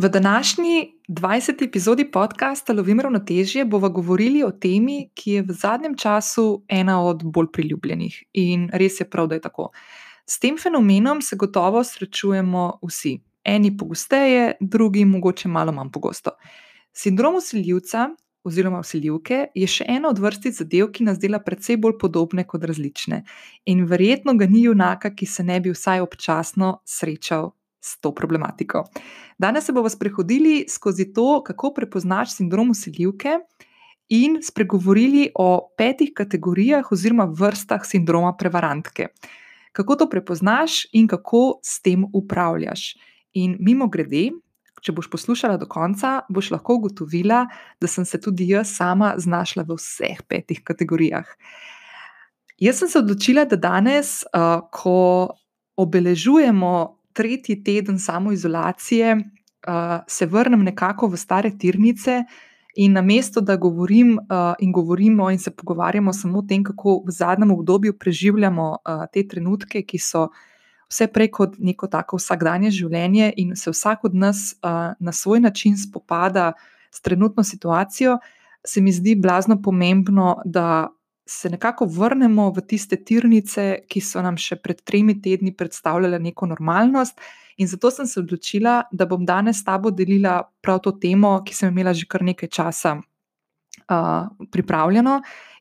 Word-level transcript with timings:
V 0.00 0.08
današnji 0.08 0.92
20. 1.08 1.64
epizodi 1.64 2.10
podcasta 2.10 2.72
Lovim 2.72 3.00
ravnotežje 3.00 3.64
bomo 3.64 3.88
govorili 3.88 4.44
o 4.44 4.50
temi, 4.50 5.10
ki 5.14 5.30
je 5.30 5.42
v 5.42 5.52
zadnjem 5.52 5.96
času 5.96 6.64
ena 6.68 7.02
od 7.02 7.24
bolj 7.24 7.46
priljubljenih. 7.52 8.22
In 8.32 8.68
res 8.72 9.00
je 9.00 9.08
prav, 9.10 9.26
da 9.26 9.34
je 9.34 9.40
tako. 9.40 9.70
S 10.26 10.38
tem 10.38 10.58
fenomenom 10.58 11.22
se 11.22 11.36
gotovo 11.36 11.82
srečujemo 11.84 12.78
vsi. 12.86 13.18
Eni 13.44 13.76
pogosteje, 13.76 14.52
drugi 14.60 15.04
mogoče 15.04 15.48
malo 15.48 15.72
manj 15.72 15.90
pogosto. 15.90 16.30
Sindrom 16.92 17.34
usiljivca 17.34 18.08
oziroma 18.44 18.78
usiljivke 18.78 19.46
je 19.54 19.66
še 19.66 19.84
ena 19.88 20.08
od 20.14 20.18
vrstic 20.18 20.62
zadev, 20.62 20.92
ki 20.92 21.10
nas 21.10 21.18
dela 21.18 21.42
precej 21.42 21.76
bolj 21.76 21.98
podobne 21.98 22.46
kot 22.46 22.64
različne. 22.64 23.24
In 23.66 23.84
verjetno 23.84 24.38
ga 24.38 24.46
ni 24.46 24.62
junaka, 24.62 25.10
ki 25.10 25.26
se 25.26 25.42
ne 25.42 25.58
bi 25.60 25.74
vsaj 25.74 26.06
občasno 26.06 26.76
srečal 26.86 27.57
s 27.88 28.00
to 28.00 28.12
problematiko. 28.14 28.84
Danes 29.38 29.64
se 29.64 29.72
bomo 29.72 29.88
sprehodili 29.88 30.66
skozi 30.68 31.12
to, 31.12 31.42
kako 31.46 31.72
prepoznaš 31.74 32.36
sindrom 32.36 32.70
usiljivke, 32.70 33.38
in 34.08 34.38
spregovorili 34.42 35.30
o 35.34 35.74
petih 35.76 36.12
kategorijah 36.16 36.92
oziroma 36.92 37.24
vrstah 37.24 37.84
sindroma 37.84 38.36
prevarantke. 38.36 39.06
Kako 39.72 39.96
to 39.96 40.08
prepoznaš 40.08 40.86
in 40.92 41.08
kako 41.08 41.60
s 41.62 41.82
tem 41.82 42.06
upravljaš. 42.12 42.96
In 43.32 43.56
mimo 43.60 43.88
grede, 43.88 44.30
če 44.82 44.92
boš 44.92 45.10
poslušala 45.10 45.58
do 45.60 45.68
konca, 45.68 46.22
boš 46.28 46.50
lahko 46.54 46.78
ugotovila, 46.78 47.44
da 47.80 47.86
sem 47.86 48.04
se 48.04 48.20
tudi 48.20 48.48
jaz 48.48 48.72
sama 48.76 49.12
znašla 49.18 49.66
v 49.68 49.76
vseh 49.76 50.22
petih 50.28 50.62
kategorijah. 50.64 51.28
Jaz 52.58 52.80
sem 52.80 52.88
se 52.88 52.98
odločila, 52.98 53.44
da 53.44 53.56
danes, 53.56 54.24
uh, 54.32 54.64
ko 54.72 55.36
obeležujemo 55.78 56.97
tretji 57.18 57.58
teden 57.64 57.98
samoizolacije, 57.98 59.16
uh, 59.16 60.04
se 60.06 60.26
vrnem 60.26 60.62
nekako 60.62 61.10
v 61.10 61.18
stare 61.18 61.50
tirnice. 61.58 62.22
In 62.78 62.92
na 62.94 63.02
mesto, 63.02 63.40
da 63.42 63.56
govorim 63.56 64.12
uh, 64.18 64.54
in 64.62 64.72
govorimo 64.72 65.30
in 65.30 65.38
se 65.38 65.50
pogovarjamo 65.50 66.12
samo 66.12 66.38
o 66.38 66.44
tem, 66.46 66.62
kako 66.64 67.02
v 67.06 67.10
zadnjem 67.10 67.50
obdobju 67.50 67.96
preživljamo 67.98 68.68
uh, 68.70 69.02
te 69.12 69.24
trenutke, 69.28 69.82
ki 69.82 69.98
so 69.98 70.28
vse 70.88 71.08
prej 71.12 71.30
kot 71.34 71.56
neko 71.58 71.88
tako 71.90 72.20
vsakdanje 72.20 72.70
življenje, 72.70 73.32
in 73.36 73.56
se 73.56 73.72
vsak 73.74 74.04
od 74.06 74.14
nas 74.14 74.54
uh, 74.62 74.94
na 75.00 75.12
svoj 75.12 75.40
način 75.40 75.74
spopada 75.76 76.52
s 76.94 77.02
trenutno 77.02 77.42
situacijo, 77.42 78.18
se 78.66 78.80
mi 78.80 78.92
zdi 78.92 79.16
blazno 79.16 79.58
pomembno, 79.62 80.36
da 80.44 80.88
se 81.28 81.50
nekako 81.50 81.84
vrnemo 81.84 82.50
v 82.50 82.62
tiste 82.64 82.96
tirnice, 82.96 83.84
ki 83.88 84.00
so 84.00 84.22
nam 84.24 84.38
še 84.40 84.56
pred 84.64 84.80
tremi 84.80 85.18
tedni 85.20 85.52
predstavljale 85.52 86.16
neko 86.18 86.48
normalnost. 86.48 87.20
In 87.60 87.68
zato 87.68 87.90
sem 87.92 88.06
se 88.08 88.20
odločila, 88.22 88.86
da 88.92 89.04
bom 89.06 89.26
danes 89.28 89.60
s 89.60 89.66
tabo 89.66 89.90
delila 89.92 90.40
prav 90.64 90.80
to 90.80 90.94
temo, 90.96 91.34
ki 91.44 91.54
sem 91.54 91.74
imela 91.74 91.92
že 91.92 92.06
kar 92.08 92.24
nekaj 92.24 92.48
časa 92.48 92.94
uh, 92.96 94.30
pripravljeno, 94.54 95.18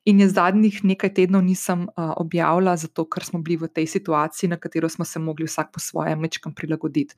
in 0.08 0.22
je 0.24 0.30
zadnjih 0.32 0.78
nekaj 0.88 1.12
tednov 1.18 1.44
nisem 1.44 1.84
uh, 1.90 2.14
objavila, 2.16 2.78
zato 2.80 3.04
ker 3.04 3.26
smo 3.28 3.42
bili 3.44 3.60
v 3.60 3.68
tej 3.68 3.90
situaciji, 3.92 4.54
na 4.54 4.62
katero 4.62 4.88
smo 4.88 5.04
se 5.06 5.20
mogli 5.20 5.50
vsak 5.50 5.74
po 5.76 5.84
svojem 5.84 6.22
mečkam 6.22 6.56
prilagoditi. 6.56 7.18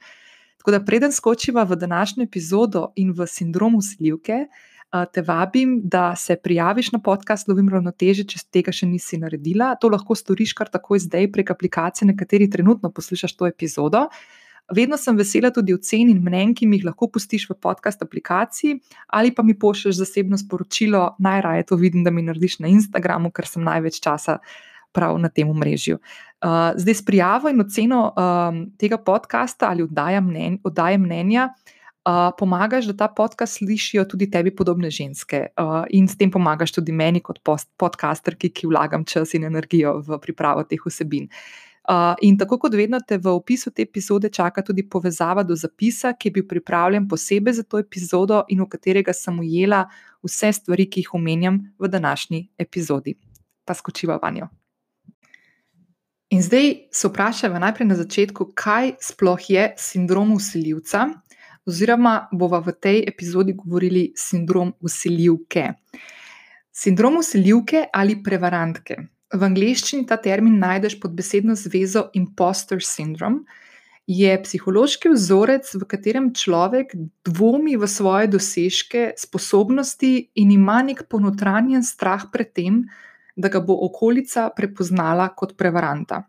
Tako 0.57 0.73
da, 0.73 0.81
preden 0.81 1.13
skočiva 1.13 1.63
v 1.69 1.77
današnjo 1.77 2.25
epizodo 2.25 2.89
in 2.95 3.13
v 3.13 3.29
sindrom 3.29 3.77
usiljivke, 3.77 4.47
uh, 4.47 4.78
te 5.13 5.21
vabim, 5.21 5.81
da 5.83 6.15
se 6.15 6.35
prijaviš 6.35 6.91
na 6.91 6.99
podcast 6.99 7.47
Lovim 7.47 7.69
ravnoteže, 7.69 8.25
če 8.25 8.39
tega 8.51 8.73
še 8.73 8.87
nisi 8.89 9.19
naredila. 9.21 9.75
To 9.81 9.91
lahko 9.93 10.17
storiš 10.17 10.55
kar 10.57 10.71
takoj 10.73 11.03
zdaj 11.05 11.29
prek 11.33 11.51
aplikacije, 11.53 12.07
na 12.09 12.15
kateri 12.17 12.49
trenutno 12.49 12.89
poslušaš 12.89 13.35
to 13.37 13.47
epizodo. 13.49 14.07
Vedno 14.73 14.97
sem 15.01 15.17
vesela 15.17 15.49
tudi 15.53 15.73
ocen 15.73 16.09
in 16.09 16.19
mnen, 16.25 16.53
ki 16.57 16.67
mi 16.69 16.77
jih 16.77 16.89
lahko 16.89 17.09
pustiš 17.09 17.47
v 17.49 17.57
podcast 17.61 18.01
aplikaciji, 18.05 18.79
ali 19.07 19.33
pa 19.33 19.45
mi 19.45 19.57
pošlješ 19.57 20.01
zasebno 20.01 20.37
sporočilo. 20.37 21.15
Najraje 21.19 21.69
to 21.69 21.77
vidim, 21.77 22.03
da 22.03 22.13
mi 22.13 22.25
narediš 22.25 22.59
na 22.65 22.69
Instagramu, 22.69 23.31
ker 23.33 23.49
sem 23.49 23.65
največ 23.65 24.01
časa 24.01 24.39
prav 24.93 25.17
na 25.21 25.29
tem 25.29 25.49
mrežju. 25.53 25.99
Uh, 26.41 26.73
zdaj, 26.77 26.95
s 26.97 27.05
prijavo 27.05 27.49
in 27.49 27.61
oceno 27.61 28.07
um, 28.09 28.63
tega 28.77 28.97
podcasta 28.97 29.69
ali 29.69 29.85
oddaja, 29.85 30.21
mnen, 30.21 30.57
oddaja 30.65 30.97
mnenja, 30.97 31.49
uh, 31.49 31.78
pomagaš, 32.37 32.85
da 32.85 32.93
ta 32.93 33.07
podcast 33.07 33.57
slišijo 33.57 34.05
tudi 34.05 34.29
tebi 34.31 34.55
podobne 34.55 34.89
ženske 34.91 35.47
uh, 35.57 35.83
in 35.89 36.07
s 36.07 36.17
tem 36.17 36.31
pomagaš 36.31 36.71
tudi 36.71 36.91
meni, 36.91 37.19
kot 37.19 37.41
podcasterki, 37.77 38.49
ki 38.49 38.67
vlagam 38.67 39.05
čas 39.05 39.33
in 39.33 39.43
energijo 39.43 39.99
v 40.07 40.19
pripravo 40.21 40.63
teh 40.63 40.79
vsebin. 40.85 41.27
Uh, 41.89 42.13
in 42.21 42.37
tako 42.37 42.59
kot 42.61 42.75
vedno, 42.77 42.99
te 43.01 43.17
v 43.17 43.31
opisu 43.33 43.71
te 43.73 43.81
epizode 43.81 44.29
čaka 44.29 44.61
tudi 44.61 44.83
povezava 44.85 45.43
do 45.43 45.55
zapisa, 45.55 46.13
ki 46.13 46.29
je 46.29 46.33
bil 46.33 46.45
pripravljen 46.47 47.07
posebej 47.09 47.53
za 47.53 47.63
to 47.63 47.79
epizodo 47.81 48.43
in 48.49 48.61
v 48.61 48.67
katerega 48.69 49.13
sem 49.13 49.39
ujela 49.39 49.87
vse 50.23 50.51
stvari, 50.53 50.85
ki 50.85 51.01
jih 51.01 51.13
omenjam 51.17 51.57
v 51.79 51.89
današnji 51.89 52.43
epizodi. 52.57 53.15
Pa 53.65 53.73
skočiva 53.73 54.19
vanjo. 54.21 54.49
In 56.29 56.43
zdaj 56.45 56.75
se 56.93 57.09
vprašajmo 57.09 57.59
najprej 57.59 57.87
na 57.89 57.95
začetku, 57.95 58.51
kaj 58.53 58.93
sploh 59.01 59.49
je 59.49 59.73
sindrom 59.77 60.35
usiljivca 60.37 61.07
oziroma 61.69 62.15
bova 62.33 62.59
v 62.65 62.73
tej 62.73 63.03
epizodi 63.07 63.53
govorili 63.53 64.09
sindrom 64.17 64.73
usiljivke. 64.81 65.69
Sindrom 66.73 67.21
usiljivke 67.21 67.85
ali 67.93 68.17
prevarantke. 68.23 68.97
V 69.29 69.45
angleščini 69.45 70.07
ta 70.09 70.17
termin 70.17 70.57
najdeš 70.57 70.97
pod 71.01 71.13
besedno 71.13 71.53
zvezo 71.55 72.07
imposter 72.17 72.81
syndrome. 72.81 73.43
Je 74.09 74.31
psihološki 74.41 75.11
vzorec, 75.13 75.67
v 75.75 75.85
katerem 75.85 76.31
človek 76.33 76.95
dvomi 77.27 77.75
v 77.77 77.85
svoje 77.85 78.31
dosežke, 78.33 79.11
sposobnosti 79.13 80.09
in 80.33 80.55
ima 80.55 80.79
nek 80.81 81.03
ponotranjen 81.05 81.85
strah 81.85 82.25
pred 82.33 82.49
tem, 82.57 82.81
da 83.37 83.53
ga 83.53 83.61
bo 83.61 83.77
okolica 83.85 84.47
prepoznala 84.55 85.29
kot 85.37 85.53
prevaranta. 85.61 86.23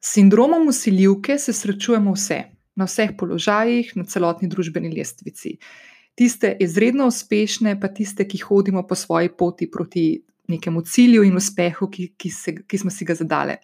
Sindromom 0.00 0.70
usiljivke 0.70 1.38
se 1.38 1.52
srečujemo 1.52 2.14
vse, 2.14 2.38
na 2.76 2.86
vseh 2.88 3.14
položajih, 3.18 3.92
na 3.96 4.04
celotni 4.04 4.48
družbeni 4.48 4.92
lestvici. 4.94 5.58
Tiste 6.14 6.52
izredno 6.60 7.06
uspešne, 7.10 7.76
pa 7.80 7.88
tiste, 7.88 8.26
ki 8.28 8.42
hodimo 8.44 8.82
po 8.86 8.94
svoji 8.94 9.30
poti 9.32 9.70
proti 9.70 10.22
nekemu 10.50 10.82
cilju 10.82 11.22
in 11.24 11.36
uspehu, 11.36 11.88
ki, 11.90 12.12
ki, 12.18 12.30
se, 12.30 12.54
ki 12.66 12.78
smo 12.78 12.90
si 12.90 13.06
ga 13.06 13.14
zadali. 13.14 13.56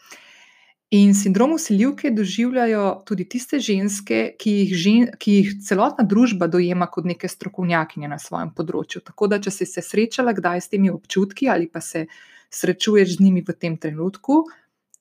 In 0.94 1.14
sindrom 1.18 1.56
usiljivke 1.56 2.12
doživljajo 2.14 3.02
tudi 3.06 3.24
tiste 3.28 3.58
ženske, 3.58 4.20
ki 4.38 4.52
jih, 4.60 4.74
žen, 4.78 5.08
ki 5.18 5.32
jih 5.40 5.48
celotna 5.66 6.06
družba 6.06 6.46
dojema 6.46 6.86
kot 6.86 7.08
neke 7.10 7.28
strokovnjakinje 7.28 8.10
na 8.12 8.20
svojem 8.22 8.52
področju. 8.54 9.02
Tako 9.08 9.26
da, 9.32 9.40
če 9.42 9.50
si 9.50 9.66
se 9.66 9.82
srečala 9.82 10.30
kdaj 10.36 10.62
s 10.62 10.70
temi 10.70 10.92
občutki 10.94 11.50
ali 11.50 11.66
pa 11.66 11.82
se 11.82 12.06
srečuješ 12.54 13.16
z 13.16 13.26
njimi 13.26 13.42
v 13.42 13.56
tem 13.58 13.74
trenutku, 13.76 14.44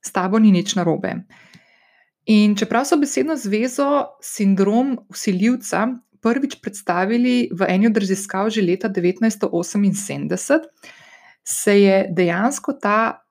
s 0.01 0.11
tabo 0.11 0.41
ni 0.41 0.49
nič 0.51 0.73
narobe. 0.73 1.19
In 2.25 2.55
čeprav 2.57 2.87
so 2.89 2.97
besedno 2.97 3.35
zvezo 3.37 4.17
sindrom 4.21 4.97
usiljivca 5.09 5.87
prvič 6.21 6.55
predstavili 6.61 7.49
v 7.53 7.67
eni 7.69 7.87
od 7.87 7.97
raziskav 7.97 8.49
že 8.49 8.63
leta 8.65 8.89
1978, 8.89 10.59
se 11.43 11.81
je 11.81 11.97
dejansko 12.09 12.73
ta 12.81 13.21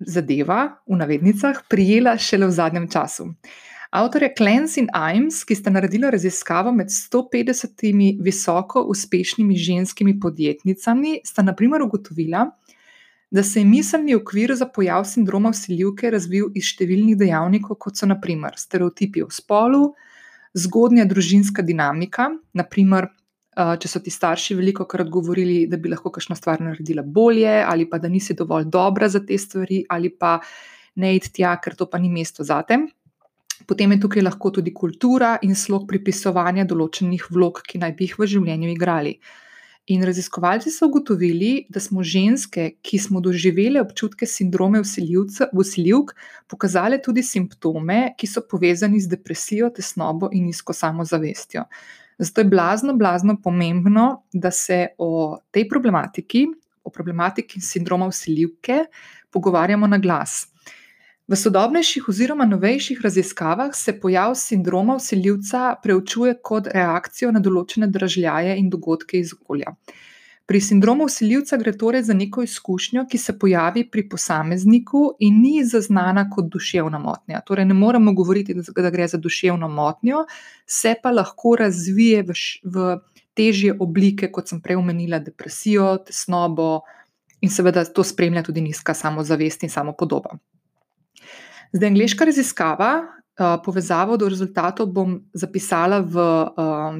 zadeva, 0.00 0.82
v 0.88 0.96
navednicah, 0.98 1.62
prijela 1.70 2.16
šele 2.18 2.48
v 2.50 2.56
zadnjem 2.56 2.88
času. 2.90 3.28
Avtorja 3.92 4.32
Klens 4.34 4.78
in 4.80 4.88
Imes, 4.90 5.42
ki 5.44 5.54
sta 5.54 5.70
naredila 5.70 6.10
raziskavo 6.10 6.72
med 6.72 6.88
150 6.90 8.22
visoko 8.24 8.82
uspešnimi 8.88 9.56
ženskimi 9.56 10.16
podjetnicami, 10.20 11.18
sta 11.28 11.44
naprimer 11.44 11.84
ugotovila, 11.84 12.46
da 13.32 13.42
se 13.42 13.60
je 13.60 13.64
miselni 13.64 14.14
okvir 14.14 14.52
za 14.54 14.66
pojav 14.68 15.06
sindroma 15.08 15.50
usiljivke 15.54 16.10
razvil 16.12 16.50
iz 16.54 16.68
številnih 16.68 17.16
dejavnikov, 17.16 17.78
kot 17.80 17.96
so 17.96 18.06
naprimer 18.06 18.58
stereotipi 18.60 19.22
o 19.24 19.30
spolu, 19.32 19.94
zgodnja 20.52 21.06
družinska 21.08 21.64
dinamika, 21.64 22.28
naprimer, 22.52 23.08
če 23.56 23.88
so 23.88 24.00
ti 24.04 24.12
starši 24.12 24.56
veliko 24.58 24.84
krat 24.88 25.08
govorili, 25.12 25.64
da 25.68 25.80
bi 25.80 25.88
lahko 25.88 26.12
kakšno 26.12 26.36
stvar 26.36 26.60
naredila 26.60 27.04
bolje, 27.04 27.54
ali 27.64 27.88
pa 27.88 27.98
da 27.98 28.10
nisi 28.12 28.36
dovolj 28.36 28.68
dobra 28.68 29.08
za 29.08 29.22
te 29.24 29.38
stvari, 29.40 29.80
ali 29.88 30.12
pa 30.12 30.38
ne 31.00 31.14
id 31.16 31.30
tja, 31.32 31.54
ker 31.56 31.76
to 31.76 31.88
pa 31.88 32.00
ni 32.00 32.12
mesto 32.12 32.44
za 32.44 32.60
te. 32.68 32.82
Potem 33.64 33.94
je 33.94 34.00
tukaj 34.02 34.26
lahko 34.26 34.50
tudi 34.52 34.74
kultura 34.76 35.38
in 35.46 35.56
slog 35.56 35.86
pripisovanja 35.88 36.66
določenih 36.68 37.30
vlog, 37.32 37.62
ki 37.64 37.80
naj 37.80 37.96
bi 37.96 38.10
jih 38.10 38.18
v 38.20 38.28
življenju 38.28 38.72
igrali. 38.74 39.16
In 39.90 40.04
raziskovalci 40.06 40.70
so 40.70 40.86
ugotovili, 40.86 41.66
da 41.68 41.80
smo 41.80 42.04
ženske, 42.06 42.68
ki 42.86 42.98
smo 43.02 43.20
doživele 43.20 43.80
občutke 43.82 44.26
sindrome 44.30 44.78
usiljivk, 45.52 46.12
pokazale 46.46 47.00
tudi 47.02 47.22
simptome, 47.26 48.12
ki 48.18 48.28
so 48.30 48.44
povezani 48.46 49.00
z 49.02 49.10
depresijo, 49.10 49.72
tesnobo 49.74 50.30
in 50.32 50.46
nizko 50.46 50.72
samozavestjo. 50.72 51.64
Zato 52.18 52.40
je 52.40 52.44
blazno, 52.44 52.94
blazno 52.94 53.36
pomembno, 53.42 54.22
da 54.32 54.50
se 54.50 54.86
o 54.98 55.38
tej 55.50 55.66
problematiki, 55.68 56.46
o 56.84 56.90
problematiki 56.90 57.60
sindroma 57.60 58.06
usiljivke, 58.06 58.84
pogovarjamo 59.30 59.86
na 59.86 59.98
glas. 59.98 60.51
V 61.28 61.36
sodobnejših 61.38 62.08
oziroma 62.08 62.44
novejših 62.44 63.00
raziskavah 63.00 63.74
se 63.74 64.00
pojav 64.00 64.34
sindroma 64.34 64.96
usiljivca 64.96 65.74
preučuje 65.82 66.34
kot 66.42 66.66
reakcijo 66.74 67.30
na 67.30 67.40
določene 67.40 67.86
dražljaje 67.86 68.56
in 68.58 68.70
dogodke 68.70 69.20
iz 69.20 69.30
okolja. 69.36 69.76
Pri 70.50 70.60
sindromu 70.60 71.06
usiljivca 71.06 71.56
gre 71.56 71.72
torej 71.78 72.02
za 72.08 72.14
neko 72.18 72.42
izkušnjo, 72.42 73.06
ki 73.10 73.18
se 73.18 73.36
pojavi 73.38 73.84
pri 73.90 74.08
posamezniku 74.08 75.04
in 75.22 75.38
ni 75.44 75.62
zaznana 75.64 76.26
kot 76.30 76.50
duševna 76.50 76.98
motnja. 76.98 77.40
Torej, 77.46 77.70
ne 77.70 77.74
moremo 77.78 78.12
govoriti, 78.12 78.58
da 78.58 78.90
gre 78.90 79.06
za 79.08 79.22
duševno 79.22 79.68
motnjo, 79.68 80.24
se 80.66 80.96
pa 81.02 81.14
lahko 81.14 81.54
razvije 81.62 82.26
v, 82.26 82.38
v 82.64 82.96
težje 83.38 83.76
oblike, 83.78 84.32
kot 84.34 84.50
sem 84.50 84.60
prej 84.60 84.82
omenila, 84.82 85.22
depresijo, 85.22 85.94
tesnobo 86.08 86.82
in 87.40 87.50
seveda 87.50 87.86
to 87.86 88.02
spremlja 88.04 88.42
tudi 88.42 88.60
nizka 88.60 88.94
samozavest 88.94 89.62
in 89.62 89.70
samopodoba. 89.70 90.36
Zdaj, 91.72 91.88
angliška 91.88 92.24
raziskava, 92.28 92.90
povezavo 93.64 94.16
do 94.20 94.28
rezultatov 94.28 94.90
bom 94.92 95.14
zapisala 95.32 96.02
v 96.04 96.24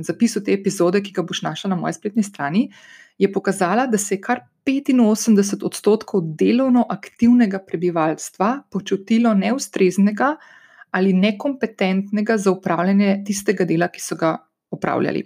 zapisu 0.00 0.40
te 0.40 0.54
epizode, 0.56 1.02
ki 1.04 1.12
ga 1.12 1.24
boš 1.28 1.42
našla 1.44 1.74
na 1.74 1.76
moji 1.76 1.92
spletni 1.98 2.24
strani, 2.24 2.70
je 3.18 3.28
pokazala, 3.32 3.86
da 3.86 3.98
se 3.98 4.14
je 4.14 4.20
kar 4.20 4.40
85 4.66 5.64
odstotkov 5.66 6.22
delovno 6.38 6.86
aktivnega 6.88 7.58
prebivalstva 7.66 8.62
počutilo 8.70 9.34
neustreznega 9.34 10.36
ali 10.90 11.12
nekompetentnega 11.12 12.36
za 12.38 12.50
upravljanje 12.50 13.22
tistega 13.26 13.64
dela, 13.64 13.88
ki 13.88 14.00
so 14.00 14.16
ga 14.16 14.36
upravljali. 14.70 15.22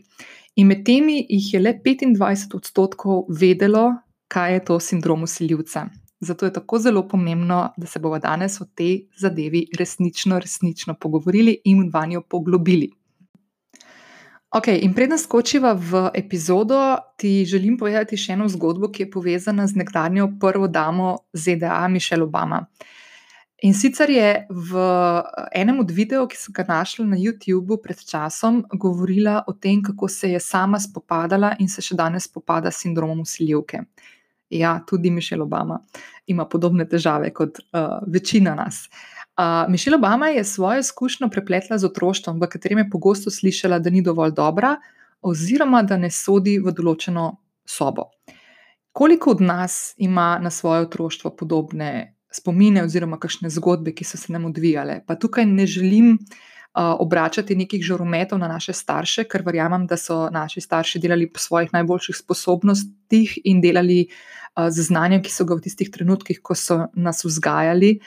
In 0.56 0.66
med 0.66 0.84
temi 0.86 1.20
jih 1.28 1.54
je 1.54 1.60
le 1.60 1.74
25 1.84 2.56
odstotkov 2.56 3.26
vedelo, 3.28 3.92
kaj 4.28 4.52
je 4.52 4.64
to 4.64 4.80
sindrom 4.80 5.22
usiljivca. 5.22 5.86
Zato 6.20 6.46
je 6.46 6.52
tako 6.52 6.78
zelo 6.78 7.08
pomembno, 7.08 7.72
da 7.76 7.86
se 7.86 7.98
bomo 7.98 8.18
danes 8.18 8.60
o 8.60 8.64
tej 8.64 9.08
zadevi 9.16 9.66
resnično, 9.78 10.38
resnično 10.38 10.94
pogovorili 10.94 11.58
in 11.64 11.90
v 11.92 12.06
njo 12.06 12.22
poglobili. 12.22 12.90
Ok, 14.56 14.68
in 14.68 14.94
preden 14.94 15.18
skočiva 15.18 15.74
v 15.74 16.10
epizodo, 16.14 16.96
ti 17.18 17.44
želim 17.44 17.76
povedati 17.76 18.16
še 18.16 18.32
eno 18.32 18.46
zgodbo, 18.48 18.88
ki 18.88 19.02
je 19.02 19.10
povezana 19.10 19.66
z 19.66 19.76
nekdanjo 19.76 20.30
prvo 20.40 20.68
damo 20.68 21.16
ZDA, 21.32 21.88
Mišel 21.88 22.22
Obama. 22.22 22.62
In 23.64 23.74
sicer 23.74 24.10
je 24.10 24.46
v 24.48 24.80
enem 25.52 25.80
od 25.80 25.90
videov, 25.90 26.28
ki 26.28 26.38
sem 26.38 26.54
ga 26.56 26.64
našla 26.68 27.06
na 27.08 27.18
YouTubu 27.20 27.80
pred 27.82 28.00
časom, 28.00 28.62
govorila 28.72 29.42
o 29.48 29.52
tem, 29.52 29.82
kako 29.82 30.08
se 30.08 30.30
je 30.30 30.40
sama 30.40 30.80
spopadala 30.80 31.54
in 31.60 31.68
se 31.68 31.82
še 31.82 31.96
danes 31.96 32.28
spopada 32.28 32.70
s 32.70 32.84
sindromom 32.84 33.24
usiljivke. 33.24 33.82
Ja, 34.50 34.80
tudi 34.86 35.10
Mišel 35.10 35.42
Obama 35.42 35.80
ima 36.26 36.46
podobne 36.48 36.86
težave 36.88 37.32
kot 37.34 37.58
uh, 37.58 37.98
večina 38.06 38.54
nas. 38.54 38.88
Uh, 39.36 39.70
Mišel 39.70 39.94
Obama 39.94 40.28
je 40.28 40.44
svojo 40.44 40.80
izkušnjo 40.80 41.28
prepletla 41.28 41.78
z 41.78 41.86
otroštvom, 41.86 42.40
v 42.40 42.48
katerem 42.48 42.78
je 42.78 42.90
pogosto 42.90 43.30
slišala, 43.30 43.78
da 43.78 43.90
ni 43.90 44.02
dovolj 44.02 44.32
dobra, 44.32 44.76
oziroma 45.22 45.82
da 45.82 45.96
ne 45.96 46.10
sodi 46.10 46.58
v 46.58 46.72
določeno 46.72 47.36
sobo. 47.66 48.10
Koliko 48.92 49.30
od 49.30 49.40
nas 49.40 49.94
ima 49.96 50.38
na 50.42 50.50
svoje 50.50 50.86
otroštvo 50.86 51.34
podobne 51.36 52.16
spomine, 52.32 52.84
oziroma 52.84 53.18
kakšne 53.20 53.50
zgodbe, 53.50 53.92
ki 53.92 54.04
so 54.04 54.16
se 54.16 54.32
nam 54.32 54.46
odvijale? 54.48 55.02
Pa 55.06 55.18
tukaj 55.20 55.46
ne 55.46 55.66
želim 55.66 56.14
uh, 56.14 56.38
obračati 56.76 57.56
nekih 57.56 57.80
žarometov 57.82 58.38
na 58.38 58.48
naše 58.48 58.72
starše, 58.76 59.24
ker 59.24 59.42
verjamem, 59.46 59.86
da 59.88 59.96
so 59.96 60.26
naši 60.30 60.60
starši 60.60 61.00
delali 61.00 61.30
po 61.32 61.40
svojih 61.40 61.72
najboljših 61.72 62.16
sposobnostih 62.16 63.38
in 63.44 63.62
delali 63.64 64.02
uh, 64.04 64.36
z 64.68 64.82
znanjem, 64.88 65.22
ki 65.22 65.32
so 65.32 65.44
ga 65.44 65.56
v 65.56 65.64
tistih 65.66 65.90
trenutkih, 65.92 66.40
ko 66.42 66.56
so 66.56 66.86
nas 66.94 67.24
vzgajali, 67.24 67.98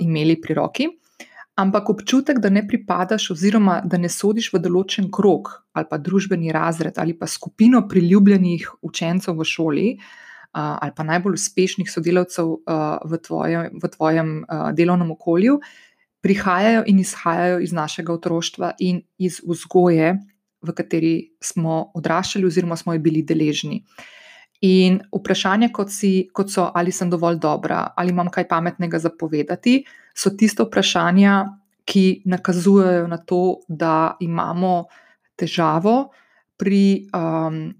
imeli 0.00 0.36
pri 0.40 0.54
roki. 0.54 0.88
Ampak 1.58 1.90
občutek, 1.90 2.38
da 2.38 2.50
ne 2.50 2.62
pripadaš, 2.66 3.30
oziroma 3.34 3.80
da 3.84 3.98
ne 3.98 4.08
sodiš 4.08 4.52
v 4.54 4.62
določen 4.62 5.10
krog 5.12 5.50
ali 5.74 5.86
pa 5.90 5.98
družbeni 5.98 6.50
razred 6.54 6.96
ali 6.98 7.12
pa 7.14 7.26
skupino 7.26 7.82
priljubljenih 7.88 8.64
učencev 8.82 9.36
v 9.36 9.44
šoli 9.44 9.88
ali 10.52 10.92
pa 10.96 11.04
najbolj 11.06 11.36
uspešnih 11.36 11.90
sodelavcev 11.90 12.48
v 13.06 13.18
tvojem, 13.22 13.76
v 13.82 13.90
tvojem 13.92 14.30
delovnem 14.74 15.12
okolju, 15.14 15.60
prihajajo 16.20 16.84
in 16.86 17.00
izhajajo 17.00 17.60
iz 17.60 17.72
našega 17.72 18.12
otroštva 18.12 18.74
in 18.78 19.02
iz 19.18 19.40
vzgoje, 19.46 20.14
v 20.60 20.74
kateri 20.76 21.14
smo 21.40 21.90
odraščali 21.96 22.46
oziroma 22.46 22.76
smo 22.76 22.94
jo 22.94 23.00
bili 23.00 23.22
deležni. 23.24 23.80
In 24.60 24.98
vprašanja, 25.08 25.70
kot, 25.72 25.88
si, 25.88 26.28
kot 26.36 26.52
so, 26.52 26.66
ali 26.76 26.92
sem 26.92 27.08
dovolj 27.10 27.38
dobra, 27.40 27.86
ali 27.96 28.12
imam 28.12 28.28
kaj 28.28 28.44
pametnega 28.48 28.98
zapovedati, 29.00 29.78
so 30.12 30.34
tiste 30.36 30.66
vprašanja, 30.66 31.38
ki 31.88 32.22
nakazujejo 32.28 33.06
na 33.08 33.16
to, 33.16 33.62
da 33.66 34.18
imamo 34.20 34.84
težavo 35.40 36.10
pri 36.60 37.08
um, 37.16 37.72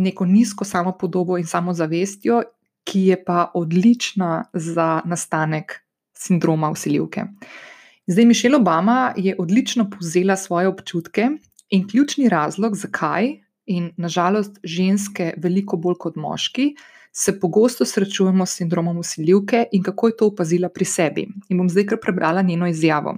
neko 0.00 0.24
nizko 0.26 0.64
samopodobo 0.64 1.36
in 1.38 1.46
samozavestjo, 1.46 2.40
ki 2.88 3.04
je 3.10 3.18
pa 3.24 3.50
odlična 3.54 4.44
za 4.54 5.02
nastanek 5.04 5.76
sindroma 6.16 6.70
usiljivke. 6.72 7.26
Zdaj, 8.12 8.24
Mišel 8.24 8.54
Obama 8.54 9.14
je 9.16 9.32
odlično 9.38 9.86
povzela 9.90 10.36
svoje 10.36 10.68
občutke 10.68 11.28
in 11.70 11.88
ključni 11.88 12.28
razlog, 12.28 12.74
zakaj 12.76 13.30
in 13.66 13.92
nažalost 13.96 14.58
ženske, 14.64 15.30
veliko 15.36 15.76
bolj 15.76 15.96
kot 15.98 16.16
moški, 16.16 16.74
se 17.12 17.38
pogosto 17.40 17.84
srečujemo 17.84 18.46
s 18.46 18.58
sindromom 18.58 18.98
usiljivke 18.98 19.64
in 19.72 19.82
kako 19.82 20.08
je 20.08 20.16
to 20.16 20.26
opazila 20.26 20.68
pri 20.68 20.84
sebi. 20.84 21.26
In 21.48 21.58
bom 21.58 21.70
zdaj 21.70 21.86
kar 21.86 22.00
prebrala 22.02 22.42
njeno 22.42 22.68
izjavo. 22.68 23.16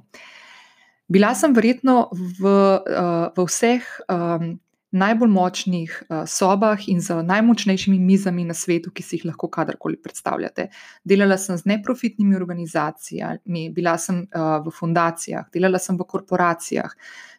Bila 1.08 1.34
sem 1.34 1.54
verjetno 1.54 2.08
v, 2.12 2.46
uh, 2.46 3.34
v 3.36 3.48
vseh 3.48 3.82
um, 4.06 4.60
najbolj 4.94 5.30
močnih 5.30 5.94
uh, 6.02 6.22
sobah 6.30 6.88
in 6.88 7.00
z 7.02 7.18
najmočnejšimi 7.26 7.98
mizami 7.98 8.44
na 8.46 8.54
svetu, 8.54 8.92
ki 8.94 9.02
si 9.02 9.16
jih 9.16 9.26
lahko 9.30 9.48
kadarkoli 9.50 9.98
predstavljate. 10.02 10.68
Delala 11.04 11.38
sem 11.38 11.58
z 11.58 11.66
neprofitnimi 11.72 12.36
organizacijami, 12.36 13.68
bila 13.74 13.96
sem 13.98 14.22
uh, 14.22 14.60
v 14.64 14.74
fundacijah, 14.74 15.48
delala 15.54 15.80
sem 15.82 15.98
v 15.98 16.06
korporacijah, 16.06 16.94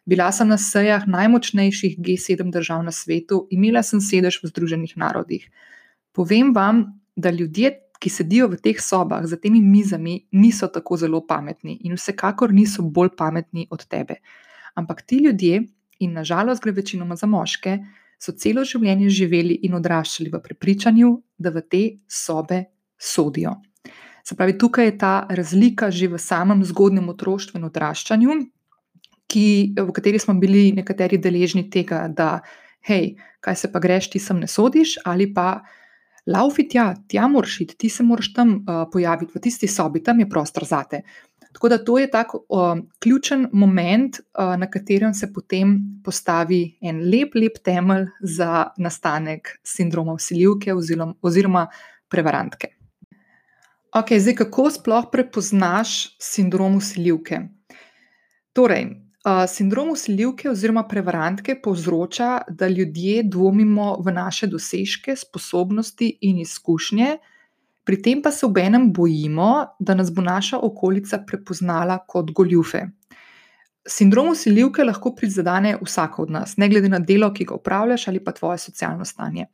bila 0.06 0.28
sem 0.32 0.48
na 0.48 0.58
sejah 0.60 1.08
najmočnejših 1.08 1.96
G7 1.98 2.52
držav 2.52 2.84
na 2.84 2.92
svetu, 2.92 3.46
imela 3.50 3.82
sem 3.82 4.00
sedež 4.00 4.42
v 4.42 4.52
Združenih 4.52 4.96
narodih. 4.96 5.48
Povem 6.12 6.52
vam, 6.54 6.86
da 7.16 7.30
ljudje, 7.32 7.72
ki 7.96 8.10
sedijo 8.12 8.50
v 8.52 8.58
teh 8.60 8.80
sobah 8.80 9.24
za 9.24 9.38
temi 9.40 9.62
mizami, 9.64 10.26
niso 10.32 10.68
tako 10.68 10.98
zelo 11.00 11.22
pametni 11.24 11.78
in 11.88 11.96
vsekakor 11.96 12.52
niso 12.52 12.84
bolj 12.84 13.14
pametni 13.16 13.66
od 13.70 13.86
tebe. 13.88 14.20
Ampak 14.76 15.02
ti 15.02 15.22
ljudje, 15.24 15.62
in 16.00 16.12
nažalost 16.12 16.62
gre 16.62 16.72
večinoma 16.72 17.16
za 17.16 17.26
moške, 17.26 17.78
so 18.18 18.32
celo 18.32 18.64
življenje 18.64 19.10
živeli 19.12 19.60
in 19.68 19.76
odraščali 19.76 20.30
v 20.32 20.40
prepričanju, 20.42 21.12
da 21.38 21.52
v 21.52 21.62
te 21.68 21.82
sobe 22.08 22.64
sodijo. 22.98 23.58
Se 24.26 24.34
pravi, 24.34 24.56
tukaj 24.58 24.88
je 24.88 24.98
ta 24.98 25.14
razlika 25.30 25.90
že 25.90 26.08
v 26.08 26.18
samem 26.18 26.64
zgodnjem 26.64 27.08
otroštvu 27.12 27.60
in 27.60 27.68
odraščanju, 27.68 28.38
ki, 29.30 29.46
v 29.78 29.92
kateri 29.94 30.18
smo 30.22 30.34
bili 30.38 30.70
nekateri 30.74 31.18
deležni 31.18 31.66
tega, 31.70 32.06
da, 32.08 32.40
hej, 32.86 33.14
kaj 33.42 33.56
se 33.62 33.70
pa 33.72 33.82
greš, 33.82 34.10
ti 34.14 34.22
sem 34.22 34.40
ne 34.42 34.50
sodiš, 34.50 35.00
ali 35.04 35.32
pa. 35.32 35.62
Laufi 36.26 36.64
tja, 36.66 36.88
tja 37.06 37.28
moraš 37.30 37.60
iti, 37.62 37.76
ti 37.78 37.88
se 37.88 38.02
moraš 38.02 38.32
tam 38.34 38.48
uh, 38.56 38.80
pojaviti, 38.90 39.30
v 39.30 39.42
tisti 39.44 39.68
sobi, 39.70 40.00
tam 40.02 40.18
je 40.18 40.26
prostor 40.26 40.64
za 40.66 40.80
te. 40.90 41.04
Tako 41.56 41.68
da 41.68 41.78
to 41.84 41.98
je 41.98 42.10
tak 42.10 42.34
uh, 42.34 42.40
ključen 43.00 43.46
moment, 43.52 44.18
uh, 44.18 44.58
na 44.60 44.66
katerem 44.70 45.14
se 45.14 45.32
potem 45.32 45.78
postavi 46.04 46.78
en 46.82 46.98
lep, 47.00 47.34
lep 47.34 47.56
temelj 47.64 48.10
za 48.20 48.66
nastanek 48.76 49.48
sindroma 49.64 50.12
usiljivke 50.12 50.74
oziroma, 50.74 51.14
oziroma 51.22 51.62
prevarantke. 52.12 52.68
Ok, 53.96 54.12
zdaj 54.18 54.34
kako 54.34 54.66
sploh 54.70 55.06
prepoznaš 55.12 55.94
sindrom 56.20 56.76
usiljivke? 56.76 57.40
Torej, 58.52 58.84
uh, 59.24 59.46
sindrom 59.48 59.94
usiljivke 59.94 60.50
oziroma 60.50 60.84
prevarantke 60.88 61.56
povzroča, 61.62 62.42
da 62.48 62.68
ljudje 62.68 63.22
dvomimo 63.22 63.96
v 64.04 64.12
naše 64.12 64.46
dosežke, 64.46 65.16
sposobnosti 65.16 66.18
in 66.20 66.44
izkušnje. 66.44 67.16
Pri 67.86 68.00
tem 68.02 68.22
pa 68.22 68.32
se 68.34 68.46
ob 68.46 68.58
enem 68.58 68.88
bojimo, 68.92 69.66
da 69.78 69.94
nas 69.94 70.10
bo 70.12 70.22
naša 70.22 70.58
okolica 70.58 71.20
prepoznala 71.26 72.00
kot 72.06 72.32
goljufe. 72.34 72.82
Sindrom 73.86 74.32
usiljivke 74.32 74.84
lahko 74.84 75.12
prizadene 75.14 75.76
vsako 75.82 76.22
od 76.22 76.30
nas, 76.34 76.56
ne 76.56 76.68
glede 76.68 76.90
na 76.90 76.98
delo, 76.98 77.30
ki 77.32 77.46
ga 77.46 77.54
upravljaš 77.54 78.08
ali 78.08 78.24
pa 78.24 78.32
tvoje 78.34 78.58
socialno 78.58 79.04
stanje. 79.04 79.46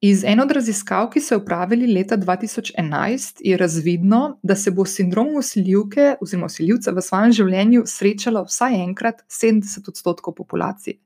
Iz 0.00 0.24
ene 0.24 0.42
od 0.42 0.50
raziskav, 0.52 1.10
ki 1.12 1.20
so 1.20 1.34
jo 1.34 1.40
upravili 1.42 1.86
leta 1.92 2.16
2011, 2.16 3.40
je 3.44 3.56
razvidno, 3.56 4.38
da 4.42 4.56
se 4.56 4.70
bo 4.70 4.84
sindrom 4.84 5.36
usiljivke 5.36 6.14
oziroma 6.20 6.46
usiljivca 6.46 6.92
v 6.92 7.04
svojem 7.04 7.32
življenju 7.32 7.84
srečalo 7.86 8.42
vsaj 8.44 8.80
enkrat 8.82 9.22
70 9.28 9.88
odstotkov 9.88 10.34
populacije. 10.34 10.98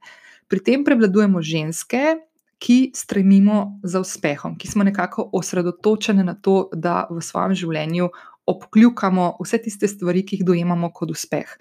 Pri 0.49 0.62
tem 0.64 0.85
prevladujemo 0.85 1.42
ženske, 1.42 2.16
ki 2.59 2.93
stremimo 2.95 3.81
za 3.83 4.00
uspehom, 4.00 4.57
ki 4.59 4.69
smo 4.69 4.85
nekako 4.85 5.31
osredotočeni 5.33 6.25
na 6.25 6.35
to, 6.35 6.69
da 6.75 7.07
v 7.11 7.23
svojem 7.23 7.55
življenju 7.55 8.09
obkljukamo 8.49 9.37
vse 9.43 9.61
tiste 9.62 9.88
stvari, 9.88 10.25
ki 10.27 10.38
jih 10.38 10.47
dojemamo 10.49 10.91
kot 10.95 11.12
uspeh. 11.15 11.53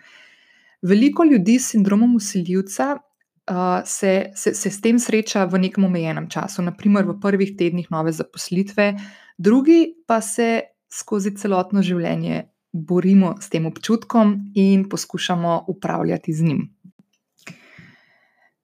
Veliko 0.82 1.26
ljudi 1.26 1.60
s 1.60 1.74
sindromom 1.74 2.16
usiljivca 2.16 2.96
uh, 2.98 3.82
se, 3.86 4.32
se, 4.36 4.54
se 4.54 4.72
s 4.72 4.82
tem 4.82 5.00
sreča 5.00 5.46
v 5.46 5.62
nekem 5.68 5.86
omejenem 5.86 6.30
času, 6.30 6.64
naprimer 6.66 7.06
v 7.10 7.20
prvih 7.22 7.56
tednih 7.58 7.92
nove 7.92 8.12
zaposlitve, 8.12 8.94
drugi 9.38 9.98
pa 10.08 10.22
se 10.22 10.62
skozi 10.90 11.36
celotno 11.36 11.84
življenje 11.84 12.46
borimo 12.72 13.36
s 13.42 13.50
tem 13.50 13.66
občutkom 13.66 14.52
in 14.56 14.90
poskušamo 14.90 15.66
upravljati 15.68 16.34
z 16.34 16.44
njim. 16.44 16.62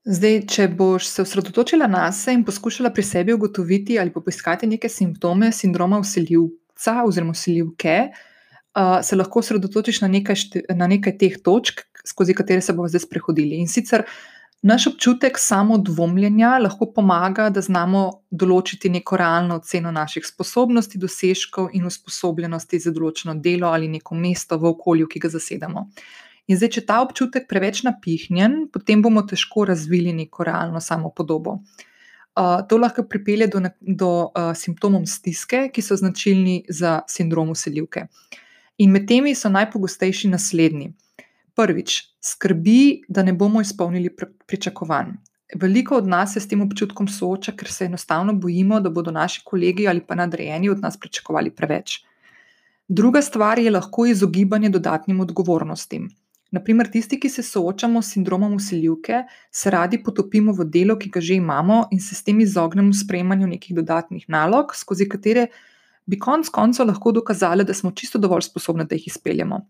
Zdaj, 0.03 0.41
če 0.51 0.65
boš 0.67 1.05
se 1.07 1.23
osredotočila 1.23 1.87
na 1.87 2.09
sebe 2.11 2.35
in 2.35 2.41
poskušala 2.43 2.89
pri 2.91 3.03
sebi 3.07 3.33
ugotoviti 3.33 3.95
ali 3.99 4.11
poiskati 4.11 4.67
neke 4.67 4.89
simptome 4.89 5.51
sindroma 5.55 5.99
usiljivca 6.03 6.97
oziroma 7.07 7.31
usiljivke, 7.31 7.95
uh, 8.11 8.99
se 8.99 9.15
lahko 9.15 9.39
osredotočiš 9.39 10.01
na 10.01 10.09
nekaj, 10.11 10.35
na 10.75 10.89
nekaj 10.91 11.15
teh 11.17 11.37
točk, 11.43 11.85
skozi 12.03 12.35
katere 12.35 12.61
se 12.61 12.75
bomo 12.75 12.89
zdaj 12.91 13.05
sprehodili. 13.05 13.61
In 13.63 13.71
sicer 13.71 14.03
naš 14.61 14.89
občutek 14.91 15.39
samodvomljenja 15.39 16.57
lahko 16.59 16.89
pomaga, 16.91 17.47
da 17.49 17.63
znamo 17.63 18.03
določiti 18.31 18.91
neko 18.91 19.17
realno 19.23 19.61
oceno 19.63 19.95
naših 19.95 20.27
sposobnosti, 20.27 20.99
dosežkov 20.99 21.71
in 21.79 21.87
usposobljenosti 21.87 22.83
za 22.89 22.91
določeno 22.91 23.39
delo 23.39 23.71
ali 23.71 23.87
neko 23.87 24.19
mesto 24.19 24.59
v 24.59 24.67
okolju, 24.75 25.07
ki 25.07 25.23
ga 25.23 25.31
zasedamo. 25.31 25.87
In 26.47 26.59
zdaj, 26.59 26.69
če 26.75 26.81
ta 26.87 26.99
občutek 27.03 27.47
preveč 27.47 27.83
napihnjen, 27.87 28.67
potem 28.73 29.01
bomo 29.03 29.23
težko 29.23 29.63
razvili 29.69 30.11
neko 30.15 30.43
realno 30.43 30.81
samopodobo. 30.83 31.59
Uh, 32.33 32.63
to 32.67 32.79
lahko 32.81 33.05
pripelje 33.07 33.47
do, 33.53 33.61
do 33.79 34.09
uh, 34.25 34.51
simptomov 34.57 35.05
stiske, 35.07 35.67
ki 35.71 35.81
so 35.85 35.95
značilni 35.95 36.63
za 36.67 37.01
sindrom 37.07 37.53
usiljivke. 37.53 38.07
In 38.81 38.91
med 38.91 39.05
temi 39.07 39.35
so 39.37 39.51
najpogostejši 39.53 40.31
naslednji. 40.33 40.89
Prvič, 41.55 41.99
skrbi, 42.17 43.03
da 43.07 43.23
ne 43.23 43.35
bomo 43.37 43.61
izpolnili 43.61 44.09
pričakovanj. 44.47 45.13
Veliko 45.55 45.99
od 46.01 46.07
nas 46.09 46.33
se 46.33 46.41
s 46.41 46.49
tem 46.49 46.61
občutkom 46.65 47.07
sooča, 47.07 47.53
ker 47.53 47.69
se 47.69 47.85
enostavno 47.85 48.33
bojimo, 48.33 48.79
da 48.81 48.89
bodo 48.89 49.13
naši 49.13 49.43
kolegi 49.45 49.87
ali 49.87 50.01
pa 50.01 50.15
nadrejeni 50.15 50.69
od 50.73 50.81
nas 50.81 50.97
pričakovali 50.97 51.53
preveč. 51.53 51.99
Druga 52.87 53.21
stvar 53.21 53.59
je 53.59 53.71
lahko 53.71 54.05
izogibanje 54.09 54.69
dodatnim 54.69 55.21
odgovornostim. 55.21 56.09
Naprimer, 56.53 56.85
tisti, 56.93 57.17
ki 57.17 57.29
se 57.33 57.41
soočamo 57.41 58.01
s 58.01 58.13
sindromom 58.13 58.53
usiljivke, 58.53 59.23
se 59.51 59.71
radi 59.73 59.97
potopimo 60.03 60.53
v 60.53 60.67
delo, 60.69 60.95
ki 61.01 61.09
ga 61.09 61.21
že 61.21 61.39
imamo, 61.39 61.87
in 61.91 62.01
se 62.01 62.13
s 62.13 62.21
tem 62.23 62.43
izognemo 62.45 62.93
sprejemanju 62.93 63.47
nekih 63.55 63.73
dodatnih 63.79 64.27
nalog, 64.29 64.75
skozi 64.77 65.07
katere 65.09 65.47
bi 66.05 66.19
konec 66.19 66.51
koncev 66.53 66.85
lahko 66.85 67.11
dokazali, 67.15 67.65
da 67.65 67.73
smo 67.73 67.91
čisto 67.91 68.21
dovolj 68.21 68.45
sposobni, 68.45 68.85
da 68.85 68.93
jih 68.93 69.07
izpeljemo. 69.07 69.63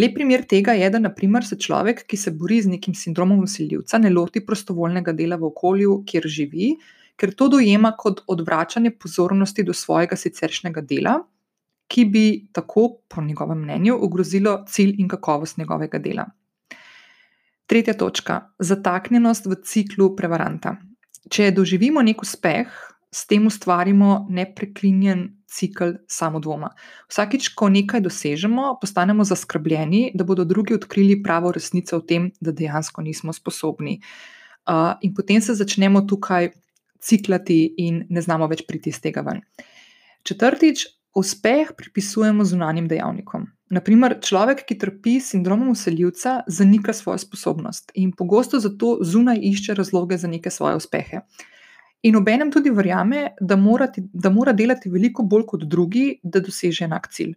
Lep 0.00 0.14
primer 0.14 0.46
tega 0.48 0.72
je, 0.78 0.88
da 0.90 1.02
naprimer, 1.02 1.44
se 1.44 1.58
človek, 1.60 2.06
ki 2.08 2.16
se 2.16 2.32
bori 2.32 2.62
z 2.62 2.72
nekim 2.72 2.94
sindromom 2.94 3.42
usiljivca, 3.44 3.98
ne 3.98 4.08
loti 4.10 4.40
prostovoljnega 4.46 5.12
dela 5.12 5.36
v 5.36 5.50
okolju, 5.50 5.98
kjer 6.06 6.28
živi, 6.38 6.70
ker 7.20 7.34
to 7.36 7.50
dojema 7.52 7.92
kot 7.98 8.24
odvračanje 8.32 8.94
pozornosti 8.96 9.66
do 9.66 9.76
svojega 9.76 10.16
siceršnjega 10.16 10.80
dela 10.88 11.18
ki 11.90 12.04
bi 12.06 12.26
tako, 12.54 13.02
po 13.08 13.22
njegovem 13.22 13.64
mnenju, 13.64 13.96
ogrozilo 14.04 14.60
cilj 14.68 14.94
in 15.02 15.08
kakovost 15.10 15.58
njegovega 15.58 15.98
dela. 15.98 16.28
Tretja 17.66 17.94
točka: 17.94 18.40
zataknjenost 18.58 19.46
v 19.46 19.58
ciklu 19.64 20.14
prevaranta. 20.16 20.76
Če 21.30 21.50
doživimo 21.54 22.02
nek 22.02 22.22
uspeh, 22.22 22.70
s 23.10 23.26
tem 23.26 23.46
ustvarimo 23.46 24.26
nepreklinjen 24.30 25.26
cikl 25.50 25.96
samodvoma. 26.06 26.70
Vsakič, 27.10 27.50
ko 27.58 27.68
nekaj 27.68 28.04
dosežemo, 28.04 28.76
postanemo 28.80 29.26
zaskrbljeni, 29.26 30.12
da 30.14 30.24
bodo 30.24 30.46
drugi 30.46 30.76
odkrili 30.78 31.18
pravo 31.22 31.50
resnico 31.52 31.98
o 31.98 32.04
tem, 32.06 32.30
da 32.40 32.54
dejansko 32.54 33.02
nismo 33.02 33.34
sposobni. 33.34 33.98
Uh, 34.70 34.94
in 35.02 35.14
potem 35.14 35.42
se 35.42 35.54
začnemo 35.58 36.04
tukaj 36.06 36.52
ciklati 37.02 37.64
in 37.82 38.04
ne 38.10 38.22
znamo 38.22 38.46
več 38.46 38.62
priti 38.68 38.92
iz 38.94 39.00
tega 39.02 39.24
ven. 39.26 39.42
Četrtič, 40.22 40.86
Uspeh 41.14 41.72
pripisujemo 41.76 42.44
zunanjim 42.44 42.86
dejavnikom. 42.88 43.46
Naprimer, 43.70 44.16
človek, 44.22 44.62
ki 44.66 44.76
trpi 44.78 45.16
sindromom 45.20 45.70
usiljivca, 45.70 46.40
zanika 46.46 46.92
svojo 46.92 47.18
sposobnost 47.18 47.90
in 47.94 48.12
pogosto 48.12 48.58
zato 48.58 48.98
zunaj 49.02 49.38
išče 49.42 49.74
razloge 49.74 50.18
za 50.18 50.28
neke 50.28 50.50
svoje 50.50 50.76
uspehe. 50.76 51.20
In 52.02 52.16
obenem 52.16 52.52
tudi 52.52 52.70
verjame, 52.70 53.34
da 53.40 53.56
mora, 53.56 53.90
da 53.96 54.30
mora 54.30 54.52
delati 54.52 54.90
veliko 54.90 55.22
bolj 55.22 55.46
kot 55.46 55.64
drugi, 55.64 56.20
da 56.22 56.40
doseže 56.40 56.84
enak 56.84 57.08
cilj. 57.12 57.34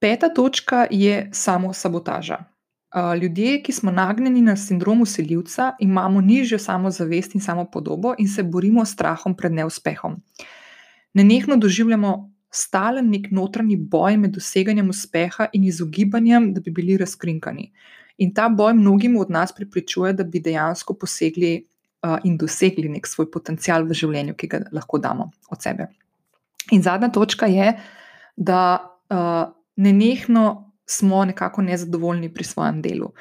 Peta 0.00 0.30
točka 0.34 0.86
je 0.90 1.28
samo 1.32 1.72
sabotaža. 1.72 2.38
Ljudje, 3.22 3.62
ki 3.62 3.72
smo 3.72 3.90
nagnjeni 3.90 4.42
na 4.42 4.56
sindrom 4.56 5.00
usiljivca, 5.02 5.72
imamo 5.80 6.20
nižjo 6.20 6.58
samozavest 6.58 7.34
in 7.34 7.40
samo 7.40 7.64
podobo 7.64 8.14
in 8.18 8.28
se 8.28 8.42
borimo 8.42 8.84
s 8.84 8.92
strahom 8.92 9.36
pred 9.36 9.52
neuspehom 9.52 10.20
nenehno 11.14 11.56
doživljamo 11.56 12.32
stalen 12.52 13.08
nek 13.10 13.30
notranji 13.30 13.76
boj 13.76 14.16
med 14.16 14.34
doseganjem 14.36 14.90
uspeha 14.92 15.48
in 15.52 15.64
izogibanjem, 15.64 16.52
da 16.54 16.60
bi 16.60 16.70
bili 16.70 16.96
razkrinkani. 17.00 17.70
In 18.18 18.34
ta 18.34 18.48
boj 18.48 18.74
mnogim 18.76 19.16
od 19.16 19.30
nas 19.30 19.54
pripričuje, 19.56 20.12
da 20.12 20.24
bi 20.24 20.40
dejansko 20.40 20.94
posegli 20.94 21.54
uh, 22.02 22.18
in 22.24 22.36
dosegli 22.36 22.88
nek 22.88 23.08
svoj 23.08 23.30
potencial 23.30 23.88
v 23.88 23.96
življenju, 23.96 24.36
ki 24.36 24.50
ga 24.52 24.60
lahko 24.72 25.00
damo 25.00 25.30
od 25.50 25.62
sebe. 25.62 25.88
In 26.70 26.82
zadnja 26.82 27.08
točka 27.08 27.48
je, 27.48 27.72
da 28.36 28.60
uh, 28.78 29.52
nenehno 29.76 30.72
smo 30.86 31.24
nekako 31.24 31.62
nezadovoljni 31.62 32.34
pri 32.34 32.44
svojem 32.44 32.82
delu. 32.82 33.12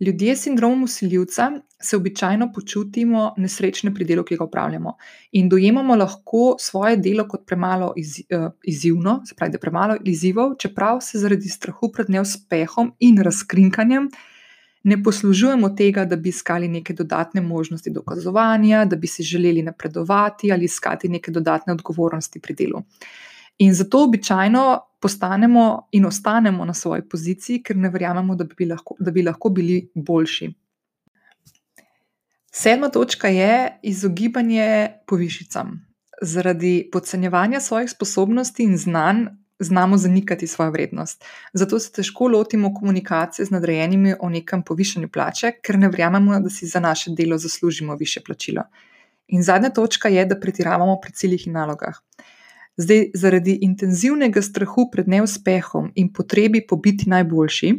Ljudje 0.00 0.36
s 0.36 0.42
sindromom 0.42 0.82
usiljivca 0.82 1.50
se 1.82 1.96
običajno 1.96 2.52
počutimo 2.52 3.34
nesrečne 3.36 3.94
pri 3.94 4.04
delu, 4.04 4.24
ki 4.24 4.36
ga 4.36 4.44
upravljamo, 4.44 4.94
in 5.32 5.48
dojemamo 5.48 5.96
lahko 5.96 6.56
svoje 6.58 6.96
delo 6.96 7.26
kot 7.28 7.44
premalo 7.46 7.92
iz, 7.96 8.16
uh, 8.32 8.48
izzivno, 8.64 9.20
se 9.26 9.34
pravi, 9.34 9.52
da 9.52 9.56
je 9.56 9.60
premalo 9.60 9.96
izzivov, 10.04 10.54
čeprav 10.58 11.00
se 11.04 11.18
zaradi 11.18 11.48
strahu 11.48 11.92
pred 11.92 12.10
neuspehom 12.10 12.94
in 12.98 13.22
razkrinkanjem 13.22 14.08
ne 14.82 15.02
poslužujemo 15.02 15.68
tega, 15.76 16.04
da 16.04 16.16
bi 16.16 16.28
iskali 16.28 16.68
neke 16.68 16.94
dodatne 16.94 17.40
možnosti 17.40 17.90
dokazovanja, 17.90 18.84
da 18.84 18.96
bi 18.96 19.06
si 19.06 19.22
želeli 19.22 19.62
napredovati 19.62 20.52
ali 20.52 20.64
iskati 20.64 21.08
neke 21.08 21.30
dodatne 21.30 21.72
odgovornosti 21.72 22.40
pri 22.40 22.54
delu. 22.54 22.82
In 23.60 23.74
zato 23.74 24.04
običajno 24.04 24.80
postanemo 25.00 25.88
in 25.92 26.06
ostanemo 26.06 26.64
na 26.64 26.74
svoji 26.74 27.02
poziciji, 27.08 27.62
ker 27.62 27.76
ne 27.76 27.90
verjamemo, 27.90 28.34
da 28.36 28.44
bi 28.44 28.66
lahko, 28.66 28.96
da 28.98 29.10
bi 29.10 29.22
lahko 29.22 29.48
bili 29.48 29.90
boljši. 29.94 30.48
Sedma 32.52 32.88
točka 32.88 33.28
je 33.28 33.78
izogibanje 33.82 34.88
povišicam. 35.06 35.76
Zaradi 36.22 36.88
podcenjevanja 36.92 37.60
svojih 37.60 37.90
sposobnosti 37.90 38.62
in 38.62 38.76
znanj 38.76 39.26
znamo 39.58 39.96
zanikati 39.96 40.46
svojo 40.46 40.70
vrednost. 40.70 41.24
Zato 41.52 41.78
se 41.78 41.92
težko 41.92 42.28
lotimo 42.28 42.74
komunikacije 42.74 43.46
z 43.46 43.50
nadrejenimi 43.50 44.14
o 44.20 44.28
nekem 44.28 44.62
povišanju 44.62 45.08
plače, 45.08 45.52
ker 45.62 45.78
ne 45.78 45.88
verjamemo, 45.88 46.40
da 46.40 46.50
si 46.50 46.66
za 46.66 46.80
naše 46.80 47.12
delo 47.16 47.38
zaslužimo 47.38 47.96
više 47.96 48.20
plačilo. 48.26 48.62
In 49.28 49.42
zadnja 49.42 49.70
točka 49.70 50.08
je, 50.08 50.24
da 50.26 50.40
pretiravamo 50.40 51.00
pri 51.02 51.12
ciljih 51.12 51.46
in 51.46 51.52
nalogah. 51.52 52.00
Zdaj, 52.80 53.10
zaradi 53.14 53.58
intenzivnega 53.66 54.40
strahu 54.42 54.86
pred 54.92 55.08
neuspehom 55.08 55.90
in 56.00 56.08
potrebi 56.12 56.62
po 56.66 56.78
biti 56.80 57.10
najboljši, 57.10 57.72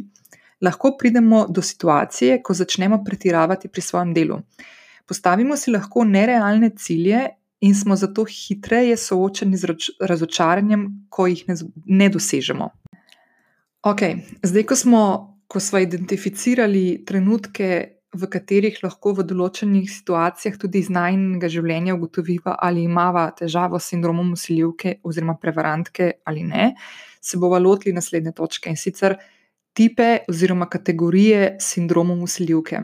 lahko 0.62 0.92
pridemo 0.98 1.46
do 1.50 1.62
situacije, 1.62 2.38
ko 2.42 2.54
začnemo 2.54 3.02
pretiravati 3.04 3.68
pri 3.68 3.82
svojem 3.82 4.12
delu. 4.14 4.38
Postavimo 5.08 5.56
si 5.56 5.72
lahko 5.74 6.04
nerealne 6.04 6.70
cilje 6.78 7.24
in 7.60 7.74
smo 7.74 7.96
zato 7.96 8.24
hitreje 8.24 8.96
soočeni 8.96 9.56
z 9.56 9.74
razočaranjem, 10.00 10.86
ko 11.10 11.26
jih 11.26 11.44
ne, 11.48 11.56
ne 11.86 12.08
dosežemo. 12.08 12.70
Ok, 13.82 14.02
zdaj, 14.42 14.64
ko 14.66 14.76
smo, 14.76 15.02
ko 15.48 15.60
smo 15.60 15.82
identificirali 15.82 17.02
trenutke, 17.06 17.98
v 18.12 18.28
katerih 18.28 18.76
lahko 18.84 19.14
v 19.16 19.24
določenih 19.24 19.88
situacijah 19.88 20.58
tudi 20.60 20.82
iz 20.84 20.90
najnega 20.92 21.48
življenja 21.48 21.96
ugotoviva, 21.96 22.58
ali 22.60 22.84
imamo 22.84 23.24
težavo 23.38 23.80
s 23.80 23.92
sindromom 23.92 24.34
usiljivke 24.36 24.98
oziroma 25.02 25.38
prevarantke 25.40 26.10
ali 26.28 26.44
ne, 26.44 26.72
se 27.20 27.38
bomo 27.38 27.58
lotili 27.58 27.94
naslednje 27.96 28.34
točke 28.36 28.68
in 28.70 28.76
sicer 28.76 29.16
tipe 29.72 30.24
oziroma 30.28 30.68
kategorije 30.68 31.56
sindromom 31.60 32.20
usiljivke. 32.26 32.82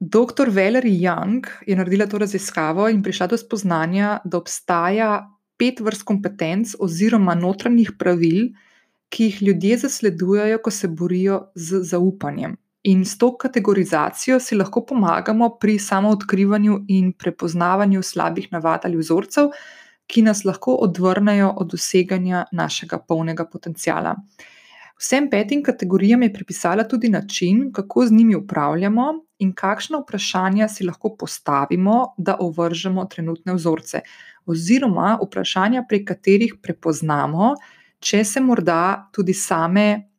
Dr. 0.00 0.48
Valerie 0.48 0.96
Young 0.96 1.44
je 1.66 1.76
naredila 1.76 2.06
to 2.08 2.18
raziskavo 2.18 2.88
in 2.88 3.02
prišla 3.04 3.26
do 3.28 3.36
spoznanja, 3.36 4.20
da 4.24 4.38
obstaja 4.40 5.10
pet 5.60 5.82
vrst 5.84 6.06
kompetenc 6.08 6.72
oziroma 6.80 7.34
notranjih 7.36 7.92
pravil, 8.00 8.54
ki 9.12 9.28
jih 9.28 9.42
ljudje 9.42 9.76
zasledujejo, 9.84 10.62
ko 10.64 10.72
se 10.72 10.88
borijo 10.88 11.40
z 11.54 11.82
zaupanjem. 11.84 12.56
In 12.82 13.04
s 13.04 13.18
to 13.18 13.36
kategorizacijo 13.36 14.38
si 14.40 14.56
lahko 14.56 14.84
pomagamo 14.86 15.50
pri 15.60 15.78
samoodkrivanju 15.78 16.84
in 16.88 17.12
prepoznavanju 17.12 18.02
slabih 18.02 18.48
navad 18.52 18.80
ali 18.84 18.96
vzorcev, 18.96 19.50
ki 20.06 20.22
nas 20.22 20.44
lahko 20.44 20.78
odvrnejo 20.86 21.52
od 21.56 21.70
doseganja 21.70 22.46
našega 22.52 22.98
polnega 22.98 23.44
potencijala. 23.44 24.16
Vsem 25.00 25.30
petim 25.30 25.62
kategorijam 25.62 26.22
je 26.22 26.32
pripisala 26.32 26.84
tudi 26.88 27.08
način, 27.08 27.70
kako 27.72 28.06
z 28.06 28.12
njimi 28.12 28.34
upravljamo 28.34 29.04
in 29.38 29.52
kakšno 29.52 30.00
vprašanje 30.00 30.68
si 30.68 30.84
lahko 30.84 31.14
postavimo, 31.16 32.14
da 32.18 32.36
ovržemo 32.40 33.04
trenutne 33.04 33.54
vzorce, 33.54 34.00
oziroma 34.46 35.18
vprašanja, 35.22 35.84
pri 35.88 36.04
katerih 36.04 36.54
prepoznamo, 36.62 37.54
če 38.00 38.24
se 38.24 38.40
morda 38.40 39.08
tudi 39.12 39.34
same 39.34 40.09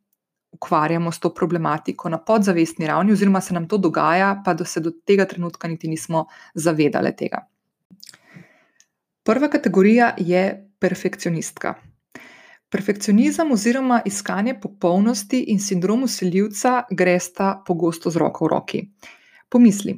ukvarjamo 0.61 1.11
s 1.11 1.19
to 1.19 1.33
problematiko 1.33 2.09
na 2.09 2.17
podzavestni 2.17 2.87
ravni, 2.87 3.11
oziroma 3.11 3.41
se 3.41 3.53
nam 3.53 3.67
to 3.67 3.77
dogaja, 3.77 4.41
pa 4.45 4.53
da 4.53 4.65
se 4.65 4.79
do 4.79 4.91
tega 5.05 5.25
trenutka 5.25 5.67
niti 5.67 5.87
nismo 5.87 6.25
zavedali 6.53 7.15
tega. 7.17 7.47
Prva 9.23 9.49
kategorija 9.49 10.15
je 10.17 10.69
perfekcionistka. 10.79 11.73
Perfekcionizem 12.69 13.51
oziroma 13.51 14.01
iskanje 14.05 14.53
popolnosti 14.61 15.39
in 15.47 15.59
sindrom 15.59 16.03
usiljivca 16.03 16.83
gresta 16.91 17.63
pogosto 17.67 18.09
z 18.09 18.17
roko 18.17 18.45
v 18.45 18.49
roki. 18.49 18.81
Pomisli. 19.49 19.97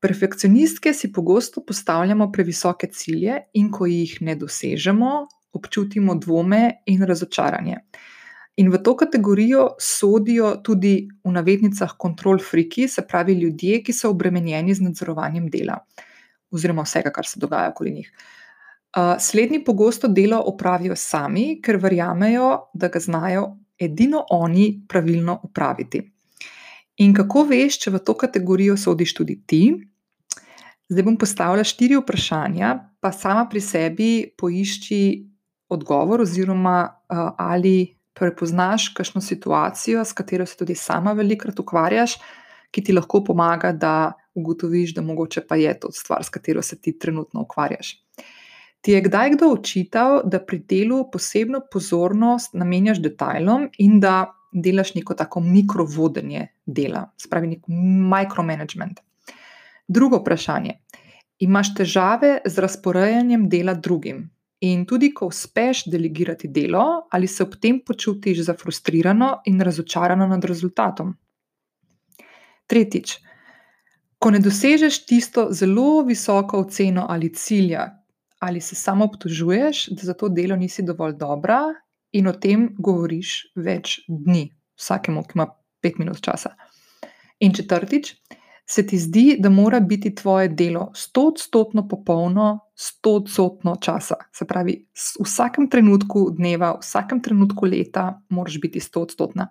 Perfekcionistke 0.00 0.92
si 0.94 1.12
pogosto 1.12 1.64
postavljamo 1.66 2.32
previsoke 2.32 2.86
cilje, 2.86 3.42
in 3.54 3.70
ko 3.70 3.86
jih 3.86 4.18
ne 4.20 4.34
dosežemo, 4.34 5.26
občutimo 5.52 6.14
dvome 6.14 6.82
in 6.86 7.02
razočaranje. 7.02 7.76
In 8.58 8.72
v 8.74 8.80
to 8.82 8.96
kategorijo 8.98 9.76
sodijo 9.78 10.56
tudi 10.66 11.08
v 11.24 11.30
navednicah 11.30 11.94
kontrol 11.98 12.40
friki, 12.42 12.88
se 12.88 13.04
pravi 13.06 13.36
ljudje, 13.38 13.82
ki 13.86 13.92
so 13.94 14.10
obremenjeni 14.10 14.74
z 14.74 14.82
nadzorovanjem 14.82 15.46
dela 15.50 15.78
oziroma 16.50 16.82
vsega, 16.82 17.12
kar 17.14 17.26
se 17.26 17.38
dogaja 17.40 17.70
okoli 17.70 17.90
njih. 17.92 18.12
Slednji 19.20 19.64
pogosto 19.64 20.08
delo 20.08 20.40
opravijo 20.46 20.96
sami, 20.96 21.60
ker 21.62 21.76
verjamejo, 21.76 22.70
da 22.74 22.88
ga 22.88 23.00
znajo 23.00 23.44
edino 23.78 24.24
oni 24.30 24.80
pravilno 24.88 25.40
upraviti. 25.44 26.00
In 27.04 27.12
kako 27.14 27.44
veš, 27.52 27.76
če 27.84 27.92
v 27.94 28.00
to 28.02 28.14
kategorijo 28.18 28.76
sodiš 28.76 29.14
tudi 29.14 29.36
ti? 29.46 29.62
Zdaj 30.88 31.04
bom 31.04 31.18
postavila 31.20 31.62
štiri 31.64 31.98
vprašanja, 32.00 32.72
pa 32.98 33.12
sama 33.12 33.44
pri 33.46 33.60
sebi 33.60 34.10
poišči 34.38 35.02
odgovor, 35.68 36.24
oziroma 36.24 36.88
ali 37.36 37.97
prepoznaš 38.18 38.88
kakšno 38.94 39.20
situacijo, 39.20 40.04
s 40.04 40.12
katero 40.12 40.46
se 40.46 40.56
tudi 40.56 40.74
sama 40.74 41.12
velikokrat 41.12 41.60
ukvarjaš, 41.60 42.18
ki 42.70 42.84
ti 42.84 42.92
lahko 42.92 43.22
pomaga, 43.24 43.72
da 43.72 44.12
ugotoviš, 44.34 44.94
da 44.94 45.02
mogoče 45.02 45.46
pa 45.48 45.56
je 45.56 45.72
to 45.80 45.92
stvar, 45.92 46.24
s 46.24 46.28
katero 46.28 46.62
se 46.62 46.80
ti 46.80 46.98
trenutno 46.98 47.42
ukvarjaš. 47.42 47.94
Ti 48.80 48.92
je 48.92 49.00
kdaj 49.00 49.30
kdo 49.34 49.52
očital, 49.52 50.20
da 50.24 50.38
pri 50.44 50.58
delu 50.58 51.02
posebno 51.10 51.60
pozornost 51.72 52.54
namenjaš 52.54 53.02
detajlom 53.02 53.68
in 53.78 54.00
da 54.00 54.32
delaš 54.52 54.94
neko 54.94 55.14
tako 55.14 55.40
mikrovodenje 55.40 56.46
dela, 56.66 57.08
spravi 57.16 57.46
nek 57.46 57.66
micromanagement? 57.68 59.00
Drugo 59.88 60.22
vprašanje. 60.22 60.78
Imaš 61.38 61.74
težave 61.74 62.38
z 62.44 62.58
razporejanjem 62.58 63.48
dela 63.48 63.74
drugim? 63.74 64.28
In 64.60 64.84
tudi, 64.86 65.12
ko 65.14 65.28
uspeš 65.30 65.84
delegirati 65.86 66.48
delo, 66.48 67.06
ali 67.10 67.26
se 67.26 67.42
ob 67.42 67.54
tem 67.62 67.78
počutiš 67.86 68.42
zafrustrirano 68.48 69.40
in 69.46 69.60
razočarano 69.60 70.26
nad 70.26 70.44
rezultatom? 70.44 71.12
Tretjič, 72.66 73.18
ko 74.18 74.30
ne 74.34 74.40
dosežeš 74.42 75.04
tisto 75.06 75.46
zelo 75.54 76.02
visoko 76.02 76.58
oceno 76.66 77.06
ali 77.08 77.30
cilja, 77.34 77.86
ali 78.38 78.60
se 78.60 78.74
samo 78.74 79.04
obtožuješ, 79.04 79.88
da 79.94 80.10
za 80.10 80.14
to 80.14 80.28
delo 80.28 80.56
nisi 80.56 80.82
dovolj 80.82 81.14
dobra, 81.16 81.60
in 82.12 82.28
o 82.28 82.32
tem 82.32 82.68
govoriš 82.78 83.52
več 83.56 84.00
dni, 84.08 84.48
vsakemu, 84.78 85.22
ki 85.28 85.36
ima 85.38 85.48
pet 85.82 85.98
minut 86.00 86.20
časa. 86.24 86.54
In 87.44 87.54
četrtič, 87.54 88.14
se 88.70 88.86
ti 88.86 88.98
zdi, 88.98 89.36
da 89.38 89.48
mora 89.48 89.80
biti 89.80 90.14
tvoje 90.14 90.48
delo 90.48 90.90
stotodstotno 90.94 91.88
popolno, 91.88 92.58
stotodstotno 92.74 93.76
časa. 93.80 94.14
Se 94.32 94.44
pravi, 94.44 94.74
v 95.20 95.24
vsakem 95.24 95.70
trenutku 95.70 96.28
dneva, 96.36 96.74
v 96.76 96.84
vsakem 96.84 97.22
trenutku 97.22 97.66
leta, 97.66 98.20
moraš 98.28 98.60
biti 98.60 98.80
stotodstotna. 98.80 99.48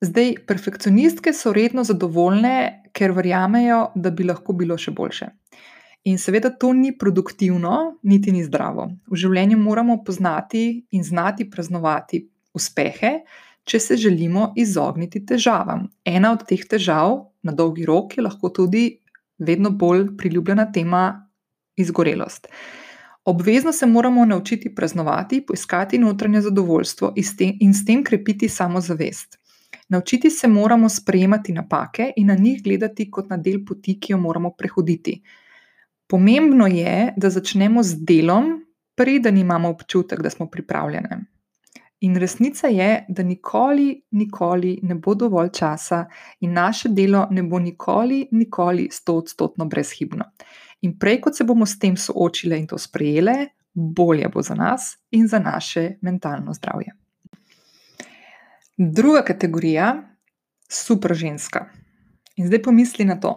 Zdaj, 0.00 0.34
perfekcionistke 0.48 1.32
so 1.32 1.52
redno 1.52 1.84
zadovoljne, 1.84 2.82
ker 2.96 3.12
verjamejo, 3.16 3.90
da 3.94 4.10
bi 4.10 4.24
lahko 4.24 4.56
bilo 4.56 4.76
še 4.80 4.92
boljše. 4.96 5.28
In 6.08 6.20
seveda 6.22 6.52
to 6.56 6.72
ni 6.72 6.94
produktivno, 6.98 7.98
niti 8.02 8.32
ni 8.32 8.44
zdravo. 8.44 8.88
V 9.10 9.20
življenju 9.20 9.58
moramo 9.58 9.98
poznati 10.04 10.86
in 10.96 11.04
znati 11.04 11.48
praznovati 11.50 12.22
uspehe, 12.56 13.18
če 13.66 13.80
se 13.80 13.96
želimo 13.98 14.52
izogniti 14.56 15.24
težavam. 15.26 15.88
Ena 16.06 16.32
od 16.36 16.44
teh 16.46 16.62
težav 16.70 17.18
na 17.46 17.52
dolgi 17.52 17.86
rok 17.86 18.16
je 18.16 18.24
lahko 18.26 18.50
tudi 18.50 18.84
vedno 19.38 19.70
bolj 19.70 20.16
priljubljena 20.16 20.72
tema 20.72 21.28
izgorelost. 21.76 22.48
Obvezno 23.24 23.72
se 23.72 23.86
moramo 23.86 24.24
naučiti 24.24 24.74
praznovati, 24.74 25.40
poiskati 25.46 25.98
notranje 25.98 26.40
zadovoljstvo 26.40 27.12
in 27.60 27.74
s 27.74 27.84
tem 27.84 28.04
krepiti 28.04 28.48
samozavest. 28.48 29.38
Naučiti 29.88 30.30
se 30.30 30.48
moramo 30.48 30.88
sprejemati 30.88 31.52
napake 31.52 32.12
in 32.16 32.26
na 32.26 32.34
njih 32.34 32.62
gledati 32.62 33.10
kot 33.10 33.30
na 33.30 33.36
del 33.36 33.64
poti, 33.64 34.00
ki 34.00 34.12
jo 34.12 34.18
moramo 34.18 34.50
prehoditi. 34.50 35.22
Pomembno 36.06 36.66
je, 36.66 37.12
da 37.16 37.30
začnemo 37.30 37.82
z 37.82 38.04
delom, 38.06 38.66
preden 38.94 39.38
imamo 39.38 39.68
občutek, 39.68 40.22
da 40.22 40.30
smo 40.30 40.46
pripravljene. 40.50 41.24
In 42.00 42.16
resnica 42.16 42.68
je, 42.68 43.04
da 43.08 43.22
nikoli, 43.22 44.02
nikoli 44.10 44.78
ne 44.82 44.94
bo 44.94 45.14
dovolj 45.14 45.50
časa, 45.56 46.04
in 46.40 46.52
naše 46.52 46.88
delo 46.88 47.26
ne 47.30 47.42
bo 47.42 47.58
nikoli, 47.58 48.26
nikoli 48.32 48.88
stoodstotno 48.92 49.64
brezhibno. 49.64 50.24
In 50.80 50.98
prej, 50.98 51.20
kot 51.20 51.36
se 51.36 51.44
bomo 51.44 51.66
s 51.66 51.78
tem 51.78 51.96
soočile 51.96 52.58
in 52.58 52.66
to 52.66 52.78
sprejele, 52.78 53.46
bolje 53.72 54.28
bo 54.28 54.42
za 54.42 54.54
nas 54.54 54.96
in 55.10 55.28
za 55.28 55.38
naše 55.38 55.96
mentalno 56.02 56.52
zdravje. 56.52 56.92
Druga 58.76 59.22
kategorija, 59.24 59.94
super 60.68 61.14
ženska. 61.14 61.66
In 62.36 62.46
zdaj 62.46 62.62
pomisli 62.62 63.04
na 63.04 63.20
to. 63.20 63.36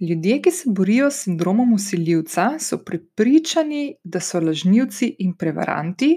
Ljudje, 0.00 0.42
ki 0.42 0.50
se 0.50 0.70
borijo 0.72 1.10
s 1.10 1.24
sindromom 1.24 1.72
usiljivca, 1.72 2.54
so 2.58 2.78
prepričani, 2.78 3.94
da 4.04 4.20
so 4.20 4.40
lažnivci 4.40 5.14
in 5.18 5.34
prevaranti, 5.36 6.16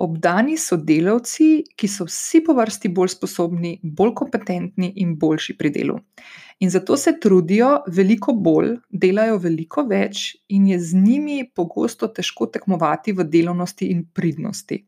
obdani 0.00 0.56
sodelavci, 0.58 1.48
ki 1.76 1.88
so 1.88 2.06
vsi 2.08 2.40
po 2.46 2.54
vrsti 2.56 2.90
bolj 2.96 3.14
sposobni, 3.14 3.76
bolj 3.82 4.14
kompetentni 4.16 4.92
in 5.04 5.16
boljši 5.20 5.56
pri 5.58 5.70
delu. 5.74 5.98
In 6.60 6.70
zato 6.70 6.96
se 6.96 7.14
trudijo 7.20 7.70
veliko 7.88 8.32
bolj, 8.32 8.74
delajo 8.90 9.38
veliko 9.40 9.84
več, 9.88 10.36
in 10.48 10.66
je 10.72 10.80
z 10.80 10.96
njimi 10.96 11.38
pogosto 11.54 12.08
težko 12.08 12.50
tekmovati 12.52 13.12
v 13.16 13.24
delovnosti 13.24 13.88
in 13.92 14.04
pridnosti. 14.14 14.82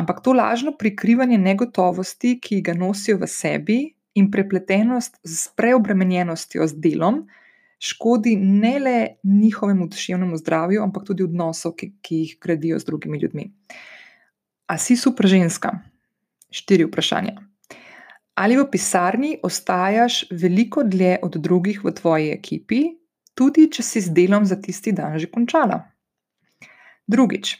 Ampak 0.00 0.22
to 0.24 0.32
lažno 0.32 0.72
prikrivanje 0.78 1.38
negotovosti, 1.38 2.38
ki 2.40 2.62
ga 2.64 2.74
nosijo 2.76 3.18
v 3.20 3.28
sebi, 3.28 3.80
in 4.14 4.30
prepletenost 4.30 5.20
s 5.24 5.48
preobremenjenostjo 5.56 6.66
z 6.68 6.80
delom, 6.84 7.22
škodi 7.82 8.36
ne 8.36 8.78
le 8.78 8.98
njihovemu 9.24 9.88
duševnemu 9.88 10.36
zdravju, 10.36 10.82
ampak 10.82 11.06
tudi 11.06 11.24
odnosu, 11.24 11.72
ki, 11.76 11.92
ki 12.02 12.16
jih 12.16 12.36
gradijo 12.40 12.78
z 12.78 12.84
drugimi 12.84 13.18
ljudmi. 13.18 13.48
A 14.72 14.78
si 14.80 14.96
super 14.96 15.28
ženska? 15.28 15.68
Štiri 16.48 16.86
vprašanja. 16.88 17.36
Ali 18.40 18.56
v 18.56 18.64
pisarni 18.72 19.36
ostajaš 19.44 20.24
veliko 20.32 20.80
dlje 20.80 21.18
od 21.22 21.36
drugih 21.36 21.82
v 21.84 21.92
tvoji 21.92 22.30
ekipi, 22.32 22.80
tudi 23.36 23.66
če 23.68 23.84
si 23.84 24.00
z 24.00 24.16
delom 24.16 24.48
za 24.48 24.56
tisti 24.56 24.96
dan 24.96 25.20
že 25.20 25.28
končala? 25.28 25.76
Drugič, 27.04 27.52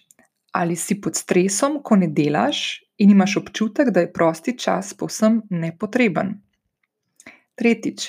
ali 0.57 0.72
si 0.72 0.96
pod 1.05 1.20
stresom, 1.20 1.83
ko 1.85 2.01
ne 2.01 2.09
delaš 2.09 2.81
in 2.96 3.12
imaš 3.12 3.37
občutek, 3.44 3.92
da 3.92 4.09
je 4.09 4.12
prosti 4.12 4.57
čas 4.57 4.96
povsem 4.96 5.42
nepotreben? 5.53 6.38
Tretjič, 7.61 8.09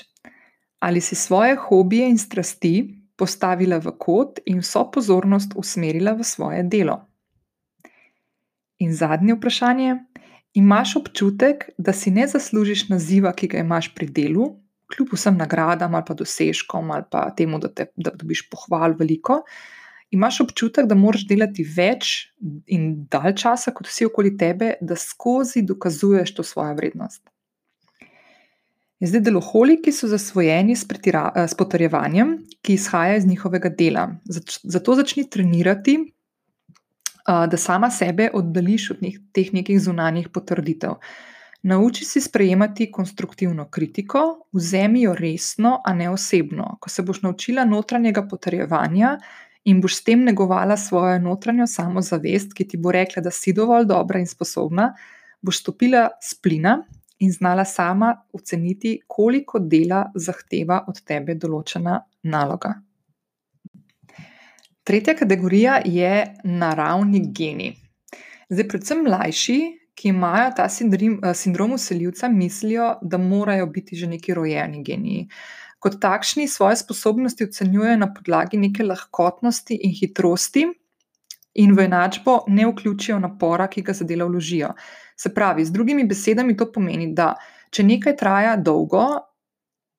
ali 0.80 1.04
si 1.04 1.20
svoje 1.20 1.60
hobije 1.60 2.08
in 2.08 2.16
strasti 2.16 2.88
postavila 3.20 3.84
v 3.84 4.00
kot 4.00 4.40
in 4.48 4.64
vso 4.64 4.88
pozornost 4.88 5.60
usmerila 5.60 6.16
v 6.16 6.24
svoje 6.24 6.64
delo? 6.64 7.04
In 8.80 8.94
zadnje 8.96 9.36
vprašanje. 9.36 9.96
Imaš 10.54 10.96
občutek, 10.96 11.70
da 11.78 11.94
si 11.94 12.12
ne 12.12 12.28
zaslužiš 12.28 12.88
naziva, 12.90 13.34
ki 13.34 13.48
ga 13.48 13.62
imaš 13.64 13.94
pri 13.96 14.08
delu, 14.08 14.52
kljub 14.94 15.14
vsem 15.14 15.38
nagradam 15.38 15.96
ali 15.96 16.06
pa 16.08 16.14
dosežkom 16.14 16.92
ali 16.92 17.06
pa 17.12 17.30
temu, 17.38 17.60
da, 17.60 17.70
te, 17.74 17.88
da 17.96 18.14
dobiš 18.14 18.48
pohval 18.50 18.94
veliko? 19.00 19.42
Imaš 20.14 20.44
občutek, 20.44 20.86
da 20.86 20.96
moraš 20.96 21.26
delati 21.26 21.66
več 21.66 22.34
in 22.70 23.08
dalj 23.10 23.34
časa 23.42 23.74
kot 23.74 23.90
vsi 23.90 24.06
okoli 24.06 24.36
tebe, 24.38 24.76
da 24.82 24.96
skozi 24.96 25.64
dokazuješ 25.66 26.36
to 26.38 26.46
svojo 26.46 26.76
vrednost? 26.78 27.24
In 29.02 29.10
zdaj 29.10 29.24
deloholiki 29.26 29.92
so 29.92 30.08
zasvojeni 30.08 30.78
s, 30.78 30.86
pretira, 30.88 31.26
s 31.36 31.58
potrjevanjem, 31.60 32.38
ki 32.64 32.78
izhaja 32.78 33.18
iz 33.18 33.26
njihovega 33.28 33.74
dela. 33.74 34.06
Zato 34.30 34.96
začni 34.96 35.26
trenirati, 35.30 35.98
da 37.26 37.58
sama 37.58 37.90
sebe 37.92 38.30
oddališ 38.34 38.92
od 38.92 39.06
teh 39.32 39.54
nekih 39.54 39.80
zunanjih 39.80 40.30
potrditev. 40.30 41.00
Nauči 41.64 42.06
se 42.06 42.22
sprejemati 42.22 42.90
konstruktivno 42.92 43.70
kritiko, 43.72 44.20
vzemi 44.52 45.02
jo 45.02 45.14
resno, 45.16 45.78
a 45.86 45.94
ne 45.94 46.10
osebno. 46.10 46.78
Ko 46.80 46.90
se 46.90 47.02
boš 47.02 47.22
naučila 47.22 47.64
notranjega 47.66 48.26
potrjevanja 48.28 49.18
in 49.64 49.80
boš 49.82 49.96
s 49.96 50.04
tem 50.04 50.24
negovala 50.24 50.78
svojo 50.78 51.20
notranjo 51.20 51.68
samozavest, 51.68 52.52
ki 52.54 52.68
ti 52.68 52.78
bo 52.78 52.92
rekla, 52.92 53.24
da 53.24 53.32
si 53.32 53.54
dovolj 53.54 53.86
dobra 53.88 54.20
in 54.20 54.28
sposobna, 54.28 54.90
boš 55.42 55.62
stopila 55.64 56.10
s 56.22 56.36
plina 56.36 56.82
in 57.20 57.32
znala 57.32 57.66
sama 57.66 58.18
oceniti, 58.34 59.00
koliko 59.08 59.60
dela 59.60 60.10
zahteva 60.16 60.84
od 60.88 61.00
tebe 61.08 61.36
določena 61.40 62.02
naloga. 62.24 62.74
Tretja 64.84 65.16
kategorija 65.16 65.82
je 65.86 66.36
naravni 66.44 67.22
geni. 67.32 67.74
Zdaj, 68.50 68.68
predvsem 68.68 69.04
mlajši, 69.04 69.58
ki 69.96 70.10
imajo 70.10 70.52
ta 70.58 70.68
sindrom, 70.70 71.20
sindrom 71.34 71.74
usiljivca, 71.74 72.30
mislijo, 72.30 72.96
da 73.02 73.18
morajo 73.18 73.66
biti 73.66 73.96
že 73.96 74.08
neki 74.08 74.34
rojeni 74.34 74.84
geniji. 74.84 75.28
Kot 75.80 76.00
takšni 76.02 76.48
svoje 76.48 76.76
sposobnosti 76.76 77.44
ocenjujejo 77.44 77.98
na 77.98 78.14
podlagi 78.14 78.58
neke 78.58 78.84
lahkotnosti 78.84 79.80
in 79.84 79.96
hitrosti, 80.00 80.66
in 81.54 81.76
v 81.76 81.86
enačbo 81.86 82.44
ne 82.48 82.68
vključijo 82.68 83.20
napora, 83.20 83.68
ki 83.68 83.82
ga 83.82 83.94
za 83.94 84.06
delo 84.06 84.28
vložijo. 84.28 84.74
Se 85.16 85.34
pravi, 85.34 85.66
z 85.66 85.72
drugimi 85.72 86.08
besedami 86.08 86.58
to 86.58 86.72
pomeni, 86.72 87.14
da 87.14 87.34
če 87.72 87.84
nekaj 87.84 88.16
traja 88.18 88.56
dolgo, 88.58 89.06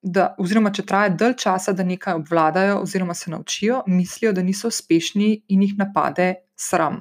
da, 0.04 0.34
oziroma 0.38 0.70
če 0.74 0.84
traja 0.84 1.10
dalj 1.16 1.34
časa, 1.40 1.72
da 1.72 1.84
nekaj 1.84 2.18
obvladajo 2.20 2.80
oziroma 2.82 3.14
se 3.14 3.30
naučijo, 3.30 3.82
mislijo, 3.86 4.32
da 4.36 4.42
niso 4.42 4.68
uspešni 4.68 5.30
in 5.48 5.62
jih 5.64 5.74
napade 5.78 6.34
sram. 6.56 7.00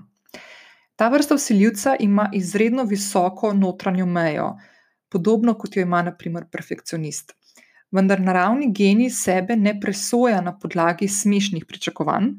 Ta 0.95 1.09
vrsta 1.09 1.35
usiljivca 1.35 1.95
ima 1.99 2.29
izredno 2.33 2.83
visoko 2.83 3.53
notranjo 3.53 4.05
mejo, 4.05 4.53
podobno 5.09 5.53
kot 5.59 5.75
jo 5.75 5.83
ima, 5.83 6.01
naprimer, 6.01 6.45
perfekcionist. 6.51 7.33
Vendar 7.91 8.21
naravni 8.21 8.71
genij 8.73 9.09
sebe 9.13 9.55
ne 9.55 9.75
presoja 9.81 10.39
na 10.41 10.55
podlagi 10.59 11.07
smešnih 11.07 11.65
pričakovanj, 11.65 12.31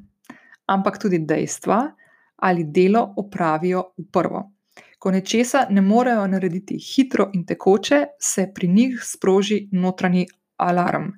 ampak 0.66 0.98
tudi 1.02 1.18
dejstva, 1.18 1.82
ali 2.36 2.64
delo 2.64 3.04
opravijo 3.16 3.84
v 3.98 4.06
prvo. 4.12 4.42
Ko 4.98 5.10
nečesa 5.12 5.66
ne 5.70 5.82
morejo 5.84 6.24
narediti 6.26 6.78
hitro 6.80 7.28
in 7.34 7.44
tekoče, 7.46 8.00
se 8.18 8.48
pri 8.54 8.68
njih 8.68 9.00
sproži 9.04 9.68
notranji 9.72 10.26
alarm. 10.56 11.12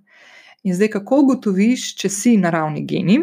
In 0.62 0.74
zdaj, 0.74 0.90
kako 0.98 1.20
ugotoviš, 1.22 1.92
če 2.00 2.08
si 2.10 2.36
naravni 2.36 2.84
geni, 2.86 3.18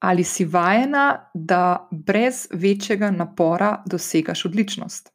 ali 0.00 0.24
si 0.24 0.44
vajena, 0.44 1.30
da 1.34 1.88
brez 1.90 2.46
večjega 2.52 3.10
napora 3.10 3.82
dosegaš 3.86 4.44
odličnost. 4.44 5.10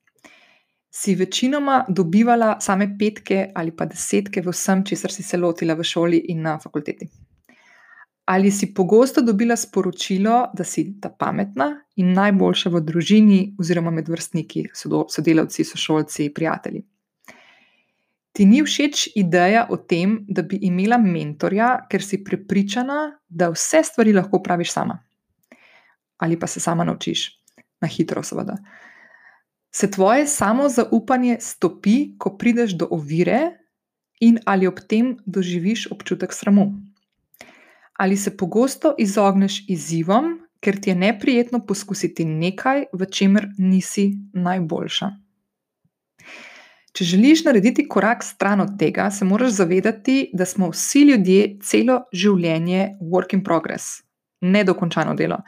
Si 0.96 1.16
večinoma 1.16 1.86
dobivala 1.90 2.60
same 2.62 2.98
petke 3.00 3.50
ali 3.56 3.72
pa 3.76 3.86
desetke 3.86 4.42
v 4.42 4.52
vsem, 4.54 4.84
česar 4.86 5.12
si 5.12 5.24
se 5.24 5.38
lotila 5.38 5.74
v 5.76 5.84
šoli 5.84 6.18
in 6.32 6.42
na 6.42 6.60
fakulteti. 6.60 7.10
Ali 8.26 8.52
si 8.52 8.74
pogosto 8.74 9.22
dobila 9.22 9.56
sporočilo, 9.56 10.52
da 10.54 10.64
si 10.64 11.00
ta 11.02 11.10
pametna 11.10 11.68
in 11.96 12.14
najboljša 12.14 12.70
v 12.70 12.82
družini, 12.82 13.40
oziroma 13.60 13.92
med 13.92 14.10
vrstniki, 14.10 14.70
sodelavci, 14.74 15.64
sošolci, 15.64 16.32
prijatelji? 16.34 16.82
Ti 18.36 18.44
ni 18.46 18.60
všeč 18.64 19.16
ideja 19.16 19.64
o 19.72 19.78
tem, 19.80 20.18
da 20.28 20.44
bi 20.44 20.60
imela 20.68 20.98
mentorja, 21.00 21.86
ker 21.88 22.04
si 22.04 22.20
prepričana, 22.24 23.16
da 23.30 23.48
vse 23.54 23.80
stvari 23.88 24.12
lahko 24.14 24.42
praviš 24.44 24.74
sama. 24.76 24.98
Ali 26.20 26.36
pa 26.40 26.48
se 26.48 26.60
sama 26.60 26.84
naučiš, 26.84 27.30
na 27.82 27.88
hitro, 27.88 28.24
seveda. 28.24 28.58
Se 29.72 29.88
tvoje 29.92 30.28
samozaupanje 30.28 31.38
stopi, 31.40 32.16
ko 32.20 32.36
prideš 32.38 32.76
do 32.76 32.88
ovire, 32.92 33.56
in 34.20 34.40
ali 34.46 34.68
ob 34.68 34.84
tem 34.88 35.16
doživiš 35.26 35.88
občutek 35.92 36.34
sramu? 36.34 36.74
Ali 37.96 38.18
se 38.18 38.38
pogosto 38.38 38.96
izogneš 39.00 39.64
izzivom, 39.70 40.40
ker 40.60 40.82
ti 40.82 40.90
je 40.90 40.96
neprijetno 40.96 41.64
poskusiti 41.66 42.26
nekaj, 42.26 42.86
v 42.94 43.06
čemer 43.06 43.48
nisi 43.58 44.12
najboljša? 44.34 45.25
Če 46.96 47.04
želiš 47.04 47.44
narediti 47.44 47.84
korak 47.92 48.24
stran 48.24 48.62
od 48.64 48.78
tega, 48.80 49.10
se 49.12 49.26
moraš 49.28 49.58
zavedati, 49.58 50.30
da 50.34 50.46
smo 50.48 50.70
vsi 50.72 51.02
ljudje 51.10 51.58
celo 51.64 51.98
življenje 52.16 52.96
work 53.02 53.36
in 53.36 53.44
progress, 53.44 54.00
nedokončano 54.42 55.16
delo. 55.20 55.42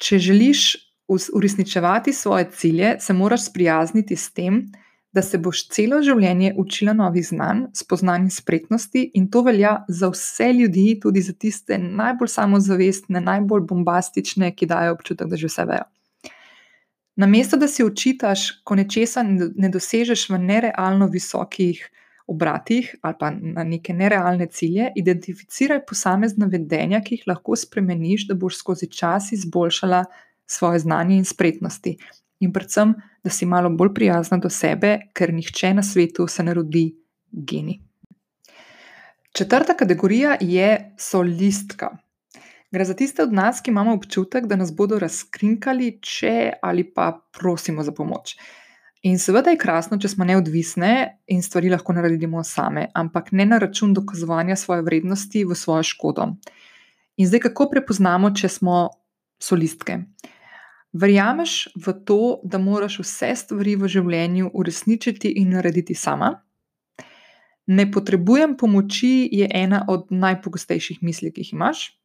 Če 0.00 0.18
želiš 0.18 0.62
uresničevati 1.08 2.12
svoje 2.12 2.48
cilje, 2.56 2.96
se 3.00 3.12
moraš 3.12 3.50
sprijazniti 3.50 4.16
s 4.16 4.32
tem, 4.32 4.62
da 5.12 5.22
se 5.22 5.38
boš 5.38 5.66
celo 5.72 6.00
življenje 6.04 6.54
učila 6.56 6.92
novih 6.96 7.26
znanj, 7.26 7.66
spoznanj 7.76 8.26
in 8.28 8.32
spretnosti, 8.32 9.04
in 9.14 9.28
to 9.32 9.42
velja 9.44 9.74
za 9.88 10.08
vse 10.12 10.52
ljudi, 10.56 10.88
tudi 11.02 11.20
za 11.24 11.32
tiste 11.32 11.78
najbolj 11.78 12.32
samozavestne, 12.32 13.20
najbolj 13.20 13.64
bombastične, 13.68 14.54
ki 14.56 14.68
dajo 14.72 14.96
občutek, 14.96 15.28
da 15.28 15.36
že 15.36 15.52
vse 15.52 15.68
vejo. 15.68 15.88
Namesto 17.18 17.56
da 17.56 17.66
si 17.68 17.84
učitaš, 17.84 18.50
ko 18.64 18.76
nečesa 18.78 19.24
ne 19.26 19.68
dosežeš 19.74 20.28
v 20.30 20.38
nerealno 20.38 21.08
visokih 21.10 21.80
obratih 22.28 22.92
ali 23.02 23.14
pa 23.18 23.30
na 23.30 23.64
neke 23.64 23.94
nerealne 23.96 24.46
cilje, 24.46 24.92
identificiraj 24.96 25.80
posamezna 25.88 26.46
vedenja, 26.46 27.00
ki 27.00 27.16
jih 27.16 27.26
lahko 27.26 27.56
spremeniš, 27.56 28.28
da 28.28 28.36
boš 28.38 28.60
skozi 28.60 28.86
čas 28.92 29.32
izboljšala 29.32 30.04
svoje 30.46 30.78
znanje 30.84 31.16
in 31.16 31.24
spretnosti 31.24 31.96
in 32.40 32.52
predvsem, 32.52 32.94
da 33.24 33.30
si 33.30 33.46
malo 33.46 33.70
bolj 33.70 33.94
prijazna 33.94 34.38
do 34.38 34.50
sebe, 34.50 34.98
ker 35.12 35.32
nihče 35.34 35.74
na 35.74 35.82
svetu 35.82 36.26
se 36.26 36.42
ne 36.42 36.54
rodi 36.54 36.84
geni. 37.32 37.80
Četrta 39.32 39.74
kategorija 39.76 40.36
je 40.40 40.94
solistka. 40.98 41.96
Gre 42.70 42.84
za 42.84 42.94
tiste 42.94 43.22
od 43.22 43.32
nas, 43.32 43.62
ki 43.64 43.70
imamo 43.70 43.94
občutek, 43.96 44.46
da 44.46 44.56
nas 44.56 44.74
bodo 44.76 44.98
razkrinkali, 45.00 45.98
če 46.04 46.52
ali 46.62 46.84
pa 46.84 47.14
prosimo 47.32 47.82
za 47.82 47.92
pomoč. 47.96 48.36
In 49.08 49.18
seveda 49.18 49.54
je 49.54 49.60
krasno, 49.60 49.96
če 49.96 50.10
smo 50.10 50.26
neodvisne 50.26 51.20
in 51.32 51.42
stvari 51.42 51.70
lahko 51.70 51.94
naredimo 51.94 52.42
same, 52.44 52.88
ampak 52.94 53.30
ne 53.32 53.46
na 53.46 53.60
račun 53.62 53.94
dokazovanja 53.94 54.56
svoje 54.56 54.82
vrednosti 54.82 55.44
v 55.46 55.54
svojo 55.54 55.86
škodo. 55.86 56.32
In 57.16 57.26
zdaj, 57.26 57.46
kako 57.46 57.68
prepoznamo, 57.70 58.34
če 58.34 58.50
smo 58.52 58.88
solistke? 59.40 60.02
Verjameš 60.92 61.68
v 61.76 61.94
to, 62.04 62.40
da 62.44 62.58
moraš 62.58 62.98
vse 63.04 63.32
stvari 63.36 63.76
v 63.78 63.88
življenju 63.88 64.50
uresničiti 64.52 65.30
in 65.40 65.54
narediti 65.56 65.94
sama? 65.94 66.34
Ne 67.68 67.84
potrebujem 67.92 68.56
pomoči, 68.56 69.28
je 69.32 69.48
ena 69.54 69.84
od 69.88 70.08
najpogostejših 70.10 71.02
misli, 71.04 71.32
ki 71.32 71.44
jih 71.44 71.52
imaš. 71.54 71.97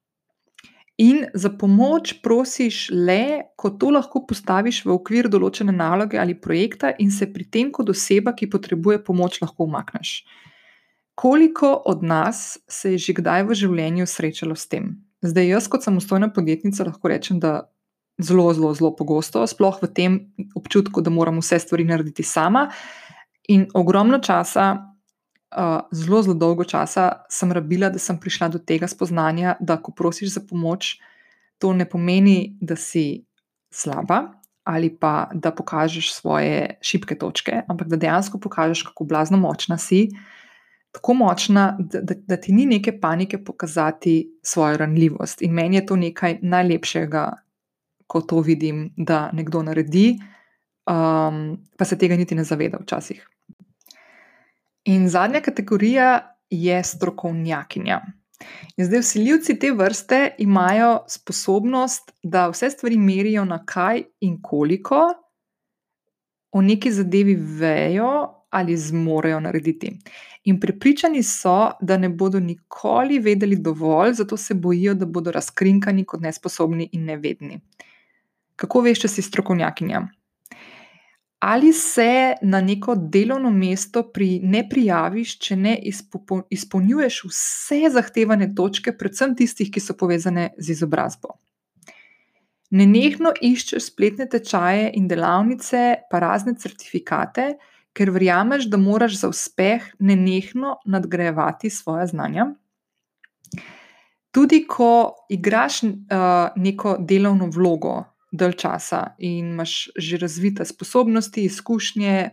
In 1.02 1.26
za 1.34 1.50
pomoč 1.50 2.14
prosiš 2.22 2.92
le, 2.94 3.50
ko 3.58 3.72
to 3.74 3.90
lahko 3.90 4.22
postaviš 4.30 4.84
v 4.86 4.94
okvir 4.94 5.30
določene 5.32 5.74
naloge 5.74 6.20
ali 6.22 6.36
projekta, 6.38 6.92
in 7.02 7.10
se 7.12 7.26
pri 7.34 7.48
tem, 7.50 7.72
kot 7.74 7.90
oseba, 7.90 8.36
ki 8.38 8.52
potrebuje 8.54 9.02
pomoč, 9.02 9.40
lahko 9.42 9.66
umakneš. 9.66 10.22
Koliko 11.18 11.74
od 11.86 12.04
nas 12.06 12.60
se 12.70 12.94
je 12.94 12.98
že 12.98 13.18
kdaj 13.18 13.46
v 13.50 13.58
življenju 13.58 14.06
srečalo 14.06 14.56
s 14.56 14.70
tem? 14.70 15.02
Zdaj, 15.26 15.50
jaz, 15.50 15.68
kot 15.72 15.86
samostojna 15.86 16.30
podjetnica, 16.34 16.86
lahko 16.86 17.10
rečem, 17.10 17.40
da 17.40 17.70
zelo, 18.22 18.54
zelo, 18.54 18.74
zelo 18.78 18.94
pogosto, 18.94 19.42
sploh 19.48 19.82
v 19.82 19.90
tem 19.90 20.20
občutku, 20.54 21.02
da 21.02 21.10
moram 21.10 21.42
vse 21.42 21.58
stvari 21.60 21.86
narediti 21.90 22.24
sama. 22.24 22.70
In 23.50 23.66
ogromno 23.74 24.22
časa, 24.22 24.93
uh, 25.58 25.88
zelo, 25.92 26.22
zelo 26.22 26.36
dolgo 26.36 26.64
časa 26.64 27.26
sem 27.30 27.52
rabila, 27.52 27.90
da 27.90 28.00
sem 28.00 28.18
prišla 28.20 28.50
do 28.54 28.60
tega 28.60 28.88
spoznanja, 28.88 29.56
da 29.60 29.78
ko 29.78 29.92
prosiš 29.92 30.34
za 30.34 30.42
pomoč, 30.50 30.98
to 31.58 31.74
ne 31.74 31.86
pomeni, 31.90 32.58
da 32.62 32.76
si 32.76 33.26
slaba 33.74 34.24
ali 34.64 34.90
pa 34.96 35.30
da 35.34 35.52
pokažeš 35.52 36.14
svoje 36.14 36.78
šibke 36.82 37.18
točke, 37.20 37.62
ampak 37.68 37.88
da 37.88 37.98
dejansko 38.00 38.40
pokažeš, 38.40 38.84
kako 38.84 39.04
blazno 39.04 39.38
močna 39.38 39.78
si. 39.78 40.08
Tako 40.92 41.14
močna, 41.14 41.78
da, 41.80 42.02
da, 42.02 42.16
da 42.28 42.38
ti 42.38 42.54
ni 42.54 42.66
neke 42.66 43.00
panike 43.00 43.44
pokazati 43.44 44.40
svojo 44.44 44.78
ranljivost. 44.78 45.42
In 45.42 45.52
meni 45.52 45.76
je 45.76 45.86
to 45.86 45.96
nekaj 45.96 46.38
najlepšega, 46.42 47.32
ko 48.08 48.22
to 48.22 48.40
vidim, 48.40 48.94
da 48.98 49.30
nekdo 49.34 49.64
naredi, 49.64 50.20
um, 50.88 51.58
pa 51.78 51.86
se 51.86 51.98
tega 51.98 52.16
niti 52.16 52.36
ne 52.36 52.44
zaveda 52.44 52.78
včasih. 52.82 53.28
In 54.86 55.10
zadnja 55.10 55.42
kategorija 55.42 56.38
je 56.50 56.84
strokovnjakinja. 56.84 58.02
In 58.78 58.86
zdaj, 58.86 59.00
vsiljivci 59.00 59.60
te 59.60 59.72
vrste 59.72 60.36
imajo 60.38 61.06
sposobnost, 61.10 62.12
da 62.24 62.48
vse 62.50 62.70
stvari 62.70 62.98
merijo 62.98 63.46
na 63.46 63.66
kaj 63.66 64.04
in 64.20 64.42
koliko, 64.42 65.00
o 66.52 66.62
neki 66.62 66.92
zadevi 66.92 67.36
vejo, 67.36 68.44
ali 68.50 68.78
zmorejo 68.78 69.40
narediti. 69.40 70.00
In 70.44 70.60
prepričani 70.60 71.24
so, 71.24 71.72
da 71.82 71.98
ne 71.98 72.10
bodo 72.10 72.40
nikoli 72.40 73.20
vedeli 73.20 73.56
dovolj, 73.56 74.14
zato 74.14 74.38
se 74.38 74.54
bojijo, 74.54 74.94
da 74.94 75.06
bodo 75.06 75.32
razkrinkani 75.32 76.06
kot 76.06 76.22
nesposobni 76.22 76.90
in 76.92 77.06
nevedni. 77.06 77.62
Kako 78.56 78.82
veš, 78.82 79.00
če 79.02 79.08
si 79.08 79.22
strokovnjakinja? 79.22 80.04
Ali 81.44 81.74
se 81.74 82.36
na 82.42 82.62
neko 82.62 82.96
delovno 82.96 83.50
mesto 83.52 84.04
pri, 84.14 84.40
ne 84.44 84.62
prijaviš, 84.70 85.34
če 85.44 85.56
ne 85.60 85.74
izpolnjuješ 86.50 87.18
vse 87.28 87.90
zahtevane 87.92 88.48
točke, 88.56 88.94
predvsem 88.96 89.34
tistih, 89.36 89.68
ki 89.68 89.84
so 89.84 89.96
povezane 90.00 90.54
z 90.56 90.72
izobrazbo? 90.78 91.34
Nenehno 92.72 93.34
iščeš 93.44 93.90
spletne 93.90 94.30
tečaje 94.32 94.88
in 94.96 95.10
delavnice, 95.12 95.82
pa 96.08 96.24
razne 96.24 96.56
certifikate, 96.56 97.50
ker 97.92 98.14
verjameš, 98.16 98.70
da 98.72 98.80
moraš 98.80 99.20
za 99.26 99.34
uspeh 99.36 99.92
nenehno 100.00 100.78
nadgrajevati 100.86 101.70
svoje 101.70 102.08
znanja. 102.16 102.48
Tudi 104.32 104.64
ko 104.64 105.28
igraš 105.30 105.84
uh, 105.84 105.92
neko 106.56 106.96
delovno 107.04 107.52
vlogo, 107.52 108.00
dalj 108.34 108.58
časa 108.58 109.04
in 109.22 109.54
imaš 109.54 109.92
že 109.96 110.18
razvite 110.18 110.66
sposobnosti, 110.66 111.44
izkušnje, 111.46 112.30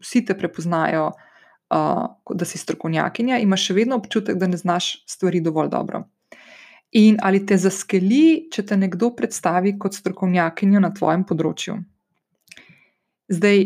vsi 0.00 0.24
te 0.24 0.36
prepoznajo, 0.38 1.10
uh, 1.12 2.06
da 2.34 2.48
si 2.48 2.58
strokovnjakinja, 2.58 3.38
imaš 3.38 3.68
še 3.68 3.76
vedno 3.76 4.00
občutek, 4.00 4.40
da 4.40 4.48
ne 4.48 4.56
znaš 4.56 5.04
stvari 5.06 5.40
dovolj 5.44 5.68
dobro. 5.68 6.04
In 6.92 7.16
ali 7.24 7.44
te 7.46 7.56
zaskeli, 7.56 8.48
če 8.52 8.66
te 8.68 8.76
nekdo 8.76 9.12
predstavi 9.16 9.78
kot 9.80 9.96
strokovnjakinjo 9.96 10.80
na 10.80 10.92
tvojem 10.92 11.24
področju? 11.28 11.78
Zdaj, 13.32 13.62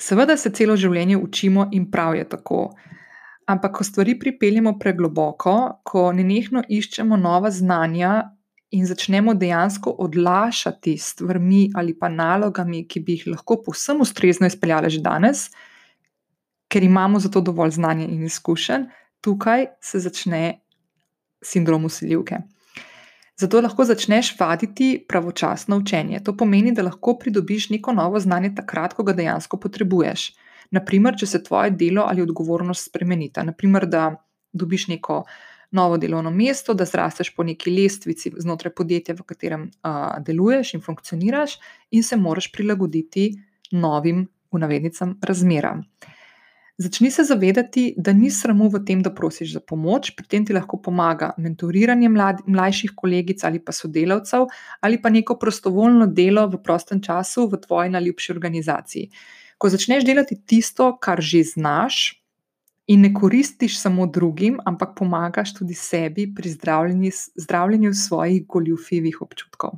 seveda 0.00 0.36
se 0.40 0.52
celo 0.56 0.76
življenje 0.80 1.18
učimo 1.20 1.68
in 1.76 1.90
prav 1.92 2.16
je 2.16 2.28
tako. 2.36 2.62
Ampak, 3.44 3.74
ko 3.76 3.84
stvari 3.84 4.14
pripeljemo 4.16 4.78
pregloboko, 4.80 5.82
ko 5.84 6.06
nenehno 6.16 6.62
iščemo 6.64 7.18
nova 7.20 7.50
znanja, 7.52 8.14
in 8.74 8.86
začnemo 8.86 9.34
dejansko 9.34 9.90
odlašati 10.02 10.96
s 10.98 11.12
stvarmi 11.14 11.70
ali 11.74 11.94
pa 11.98 12.08
nalogami, 12.08 12.84
ki 12.88 13.00
bi 13.00 13.18
jih 13.18 13.28
lahko 13.34 13.60
povsem 13.62 14.00
ustrezno 14.00 14.46
izpeljali 14.46 14.90
že 14.90 15.00
danes, 15.00 15.48
ker 16.68 16.82
imamo 16.82 17.20
za 17.20 17.30
to 17.30 17.40
dovolj 17.40 17.76
znanja 17.78 18.08
in 18.10 18.24
izkušenj, 18.26 18.88
tukaj 19.20 19.66
se 19.80 20.00
začne 20.00 20.42
sindrom 21.42 21.84
usiljivke. 21.84 22.42
Zato 23.38 23.60
lahko 23.60 23.84
začneš 23.84 24.34
vaditi 24.40 25.04
pravočasno 25.08 25.76
učenje. 25.76 26.20
To 26.24 26.36
pomeni, 26.36 26.72
da 26.72 26.82
lahko 26.86 27.16
pridobiš 27.18 27.70
neko 27.70 27.92
novo 27.92 28.20
znanje 28.20 28.54
takrat, 28.54 28.94
ko 28.94 29.02
ga 29.02 29.12
dejansko 29.12 29.58
potrebuješ. 29.60 30.28
Naprimer, 30.70 31.16
če 31.18 31.26
se 31.26 31.42
tvoje 31.42 31.70
delo 31.70 32.06
ali 32.06 32.22
odgovornost 32.22 32.90
spremenita. 32.90 33.42
Naprimer, 33.42 33.86
da 33.90 34.14
dobiš 34.52 34.86
neko 34.88 35.18
uh, 35.18 35.53
novo 35.74 35.98
delovno 35.98 36.30
mesto, 36.30 36.74
da 36.74 36.86
zrasteš 36.86 37.34
po 37.34 37.44
neki 37.44 37.70
lestvici 37.74 38.32
znotraj 38.38 38.74
podjetja, 38.74 39.14
v 39.18 39.26
katerem 39.26 39.68
uh, 39.68 40.16
deluješ 40.24 40.74
in 40.74 40.82
funkcioniraš, 40.84 41.58
in 41.90 42.02
se 42.02 42.16
moraš 42.16 42.52
prilagoditi 42.52 43.32
novim, 43.72 44.26
v 44.52 44.62
navednicam, 44.62 45.18
razmeram. 45.22 45.82
Začni 46.78 47.10
se 47.10 47.22
zavedati, 47.22 47.94
da 47.96 48.12
ni 48.12 48.30
sramu 48.30 48.66
v 48.68 48.80
tem, 48.86 49.02
da 49.02 49.12
prosiš 49.14 49.52
za 49.54 49.60
pomoč, 49.62 50.10
pri 50.16 50.26
tem 50.26 50.46
ti 50.46 50.54
lahko 50.54 50.80
pomaga 50.82 51.28
mentoriranje 51.38 52.08
mlad, 52.10 52.40
mlajših 52.50 52.96
kolegic 52.98 53.44
ali 53.46 53.60
pa 53.62 53.72
sodelavcev, 53.72 54.48
ali 54.80 54.98
pa 55.02 55.10
neko 55.10 55.38
prostovoljno 55.38 56.06
delo 56.06 56.48
v 56.50 56.58
prostem 56.62 57.02
času 57.02 57.46
v 57.46 57.60
tvoji 57.62 57.94
najljubši 57.94 58.32
organizaciji. 58.32 59.10
Ko 59.58 59.70
začneš 59.70 60.02
delati 60.04 60.40
tisto, 60.46 60.96
kar 60.98 61.22
že 61.22 61.44
znaš, 61.46 62.23
in 62.86 63.00
ne 63.00 63.14
koristiš 63.14 63.78
samo 63.80 64.06
drugim, 64.06 64.58
ampak 64.64 64.94
pomagaš 64.98 65.54
tudi 65.54 65.74
sebi 65.74 66.34
pri 66.34 66.50
zdravljenju, 66.50 67.10
zdravljenju 67.36 67.94
svojih 67.94 68.46
goljufivih 68.46 69.22
občutkov. 69.22 69.70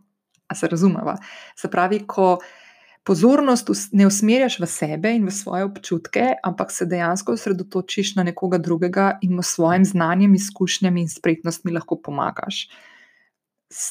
A 0.49 0.55
se 0.55 0.69
razumeva? 0.69 1.17
Se 1.57 1.71
pravi, 1.71 2.01
ko 2.07 2.39
pozornost 3.07 3.71
ne 3.93 4.07
usmerjaš 4.07 4.59
v 4.61 4.67
sebe 4.67 5.15
in 5.15 5.27
v 5.27 5.35
svoje 5.35 5.65
občutke, 5.65 6.33
ampak 6.43 6.71
se 6.71 6.87
dejansko 6.87 7.33
osredotočiš 7.39 8.17
na 8.17 8.23
nekoga 8.27 8.59
drugega 8.59 9.19
in 9.23 9.39
v 9.39 9.43
svojim 9.43 9.85
znanjem, 9.85 10.35
izkušnjami 10.35 11.01
in 11.01 11.09
spretnostmi 11.09 11.73
lahko 11.73 12.01
pomagaš. 12.03 12.67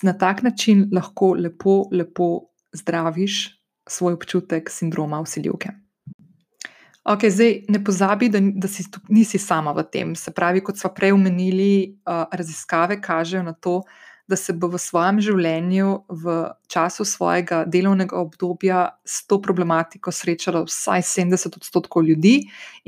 Na 0.04 0.14
tak 0.18 0.44
način 0.44 0.90
lahko 0.92 1.34
lepo, 1.40 1.88
lepo 1.92 2.48
zdraviš 2.74 3.62
svoj 3.88 4.14
občutek 4.14 4.70
sindroma 4.70 5.20
usiljivke. 5.22 5.85
Okay, 7.06 7.30
zdaj, 7.30 7.60
ne 7.70 7.84
pozabi, 7.84 8.30
da, 8.34 8.40
da 8.42 8.68
si, 8.68 8.84
nisi 9.14 9.38
sama 9.38 9.72
v 9.78 9.84
tem. 9.94 10.16
Se 10.18 10.32
pravi, 10.34 10.64
kot 10.66 10.80
smo 10.82 10.90
prej 10.90 11.14
omenili, 11.14 12.00
uh, 12.02 12.26
raziskave 12.34 12.98
kažejo 13.02 13.44
na 13.46 13.54
to, 13.54 13.84
da 14.28 14.36
se 14.36 14.54
bo 14.58 14.72
v 14.74 14.80
svojem 14.82 15.20
življenju, 15.22 15.92
v 16.10 16.36
času 16.66 17.06
svojega 17.06 17.62
delovnega 17.70 18.18
obdobja, 18.18 18.80
s 19.06 19.22
to 19.30 19.38
problematiko 19.38 20.10
srečalo 20.10 20.64
vsaj 20.66 21.06
70 21.06 21.60
odstotkov 21.62 22.08
ljudi, 22.10 22.40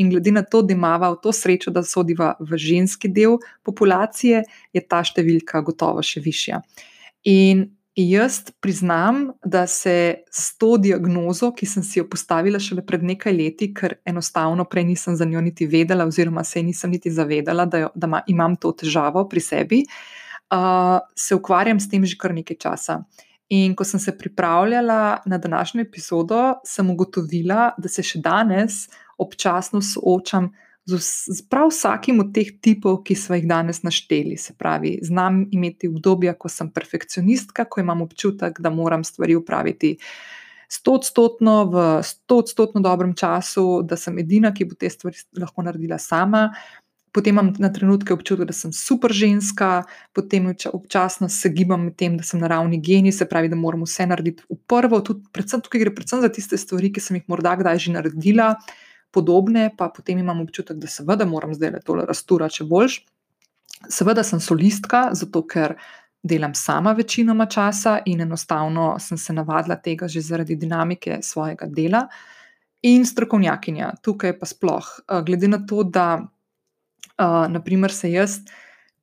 in 0.02 0.10
glede 0.10 0.34
na 0.34 0.42
to, 0.42 0.64
da 0.66 0.74
imamo 0.74 1.14
to 1.22 1.30
srečo, 1.30 1.70
da 1.70 1.86
sodiva 1.86 2.34
v 2.40 2.58
ženski 2.58 3.14
del 3.14 3.38
populacije, 3.62 4.42
je 4.74 4.82
ta 4.82 5.04
številka 5.06 5.62
gotovo 5.62 6.02
še 6.02 6.26
višja. 6.26 6.64
In 7.30 7.68
Jaz 7.98 8.44
priznam, 8.62 9.32
da 9.46 9.68
se 9.68 10.16
s 10.32 10.58
to 10.58 10.76
diagnozo, 10.78 11.50
ki 11.58 11.66
sem 11.66 11.84
si 11.84 11.98
jo 11.98 12.06
postavila 12.06 12.60
šele 12.62 12.84
pred 12.86 13.02
nekaj 13.02 13.34
leti, 13.34 13.72
ker 13.74 13.96
enostavno 14.06 14.68
prej 14.70 14.86
nisem 14.86 15.16
za 15.18 15.26
njo 15.26 15.42
niti 15.42 15.66
vedela, 15.66 16.06
oziroma 16.06 16.44
se 16.44 16.62
nisem 16.64 16.94
niti 16.94 17.10
zavedala, 17.12 17.66
da, 17.66 17.78
jo, 17.78 17.90
da 17.96 18.22
imam 18.30 18.56
to 18.56 18.72
težavo 18.78 19.26
pri 19.30 19.42
sebi, 19.42 19.82
uh, 20.54 21.00
se 21.16 21.36
ukvarjam 21.36 21.80
s 21.80 21.90
tem 21.90 22.06
že 22.06 22.20
kar 22.22 22.38
nekaj 22.38 22.60
časa. 22.62 23.00
In 23.50 23.74
ko 23.76 23.84
sem 23.84 24.00
se 24.00 24.14
pripravljala 24.18 25.24
na 25.26 25.38
današnjo 25.38 25.82
epizodo, 25.82 26.54
sem 26.66 26.90
ugotovila, 26.90 27.72
da 27.78 27.90
se 27.90 28.04
še 28.04 28.22
danes 28.22 28.86
občasno 29.18 29.82
soočam 29.82 30.52
z 30.88 31.42
prav 31.50 31.68
vsakim 31.68 32.20
od 32.24 32.32
teh 32.34 32.48
tipov, 32.62 33.02
ki 33.04 33.16
smo 33.16 33.36
jih 33.36 33.48
danes 33.48 33.84
našteli. 33.84 34.38
Se 34.40 34.54
pravi, 34.58 34.98
znam 35.04 35.44
imeti 35.52 35.90
obdobja, 35.92 36.34
ko 36.40 36.50
sem 36.50 36.72
perfekcionistka, 36.72 37.66
ko 37.66 37.84
imam 37.84 38.02
občutek, 38.02 38.62
da 38.62 38.70
moram 38.70 39.04
stvari 39.04 39.36
upraviti 39.36 39.98
stotstotno, 40.70 41.56
v 41.72 41.86
stotstotno 42.04 42.82
dobrem 42.82 43.14
času, 43.16 43.82
da 43.84 43.96
sem 44.00 44.20
edina, 44.20 44.54
ki 44.54 44.68
bo 44.68 44.80
te 44.80 44.90
stvari 44.90 45.20
lahko 45.40 45.64
naredila 45.64 46.00
sama. 46.00 46.50
Potem 47.12 47.34
imam 47.34 47.54
na 47.60 47.72
trenutke 47.74 48.14
občutek, 48.14 48.46
da 48.48 48.54
sem 48.54 48.72
super 48.76 49.12
ženska, 49.16 49.84
potem 50.14 50.52
občasno 50.72 51.30
se 51.32 51.50
gibam 51.50 51.88
med 51.88 51.96
tem, 51.98 52.18
da 52.20 52.24
sem 52.24 52.40
naravni 52.40 52.80
genij, 52.84 53.16
se 53.16 53.26
pravi, 53.26 53.50
da 53.50 53.56
moram 53.60 53.88
vse 53.88 54.06
narediti 54.08 54.44
v 54.52 54.60
prvo. 54.68 55.00
Tudi, 55.02 55.24
predvsem 55.34 55.64
tukaj 55.64 55.82
gre 55.82 55.96
predvsem 55.96 56.22
za 56.22 56.30
tiste 56.30 56.60
stvari, 56.60 56.92
ki 56.94 57.02
sem 57.02 57.18
jih 57.18 57.32
morda 57.32 57.56
kdaj 57.58 57.88
že 57.88 57.96
naredila, 57.96 58.52
podobne, 59.12 59.70
pa 59.78 59.90
potem 59.90 60.20
imam 60.20 60.42
občutek, 60.42 60.78
da 60.78 60.88
seveda 60.88 61.26
moram 61.26 61.54
zdaj 61.56 61.72
le 61.72 61.82
tole 61.86 62.06
rasturati, 62.06 62.60
če 62.60 62.68
boljš. 62.68 62.98
Seveda 63.94 64.24
sem 64.26 64.42
solistka, 64.42 65.10
zato 65.14 65.44
ker 65.48 65.78
delam 66.28 66.54
sama 66.58 66.92
večinoma 66.98 67.46
časa 67.46 68.00
in 68.06 68.22
enostavno 68.22 68.96
sem 69.00 69.18
se 69.18 69.34
navadila 69.34 69.76
tega 69.76 70.08
že 70.08 70.22
zaradi 70.22 70.56
dinamike 70.56 71.20
svojega 71.22 71.68
dela. 71.70 72.08
In 72.82 73.06
strokovnjakinja, 73.06 73.92
tukaj 74.04 74.38
pa 74.40 74.46
sploh, 74.46 74.90
glede 75.26 75.48
na 75.48 75.60
to, 75.66 75.84
da 75.84 76.08
uh, 76.22 77.48
naprimer 77.50 77.92
se 77.94 78.12
jaz 78.12 78.40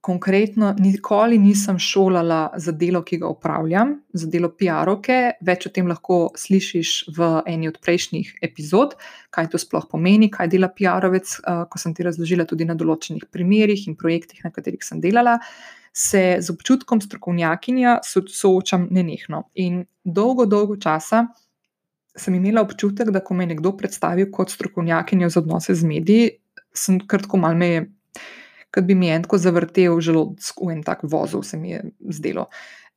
konkretno 0.04 0.74
nikoli 0.78 1.38
nisem 1.38 1.78
šolala 1.80 2.50
za 2.60 2.72
delo, 2.76 3.00
ki 3.02 3.18
ga 3.22 3.28
upravljam, 3.32 3.94
za 4.12 4.26
delo 4.28 4.50
PR-ovke. 4.52 5.16
Več 5.40 5.64
o 5.64 5.70
tem 5.72 5.88
lahko 5.88 6.18
slišiš 6.36 6.90
v 7.16 7.28
eni 7.48 7.70
od 7.70 7.78
prejšnjih 7.80 8.34
epizod, 8.44 8.98
kaj 9.32 9.48
to 9.54 9.60
sploh 9.62 9.86
pomeni, 9.88 10.28
kaj 10.32 10.50
dela 10.52 10.68
PR-ovec, 10.68 11.32
eh, 11.38 11.62
ko 11.70 11.80
sem 11.80 11.94
ti 11.96 12.04
razložila 12.04 12.44
tudi 12.44 12.68
na 12.68 12.76
določenih 12.76 13.24
primerih 13.32 13.86
in 13.88 13.96
projektih, 13.96 14.44
na 14.44 14.52
katerih 14.52 14.84
sem 14.84 15.00
delala. 15.00 15.38
Se 15.94 16.36
z 16.40 16.52
občutkom 16.52 17.00
strokovnjakinja 17.00 18.00
soočam 18.04 18.88
nenehno. 18.90 19.46
In 19.54 19.86
dolgo, 20.04 20.44
dolgo 20.44 20.76
časa 20.76 21.24
sem 22.16 22.34
imela 22.34 22.60
občutek, 22.60 23.08
da 23.10 23.24
ko 23.24 23.34
me 23.34 23.48
je 23.48 23.54
nekdo 23.54 23.72
predstavil 23.76 24.28
kot 24.30 24.52
strokovnjakinjo 24.52 25.30
za 25.30 25.40
odnose 25.40 25.74
z 25.74 25.84
mediji, 25.84 26.30
sem 26.74 27.00
kratko 27.00 27.40
malo 27.40 27.56
me 27.56 27.68
je 27.68 27.84
kot 28.74 28.86
bi 28.88 28.94
mi 28.98 29.10
en 29.12 29.22
tako 29.22 29.38
zavrtel 29.38 30.00
želodec 30.02 30.52
v 30.58 30.72
en 30.74 30.82
tak 30.82 31.04
vozil, 31.06 31.42
se 31.42 31.58
mi 31.58 31.70
je 31.70 31.84
zdelo. 32.10 32.48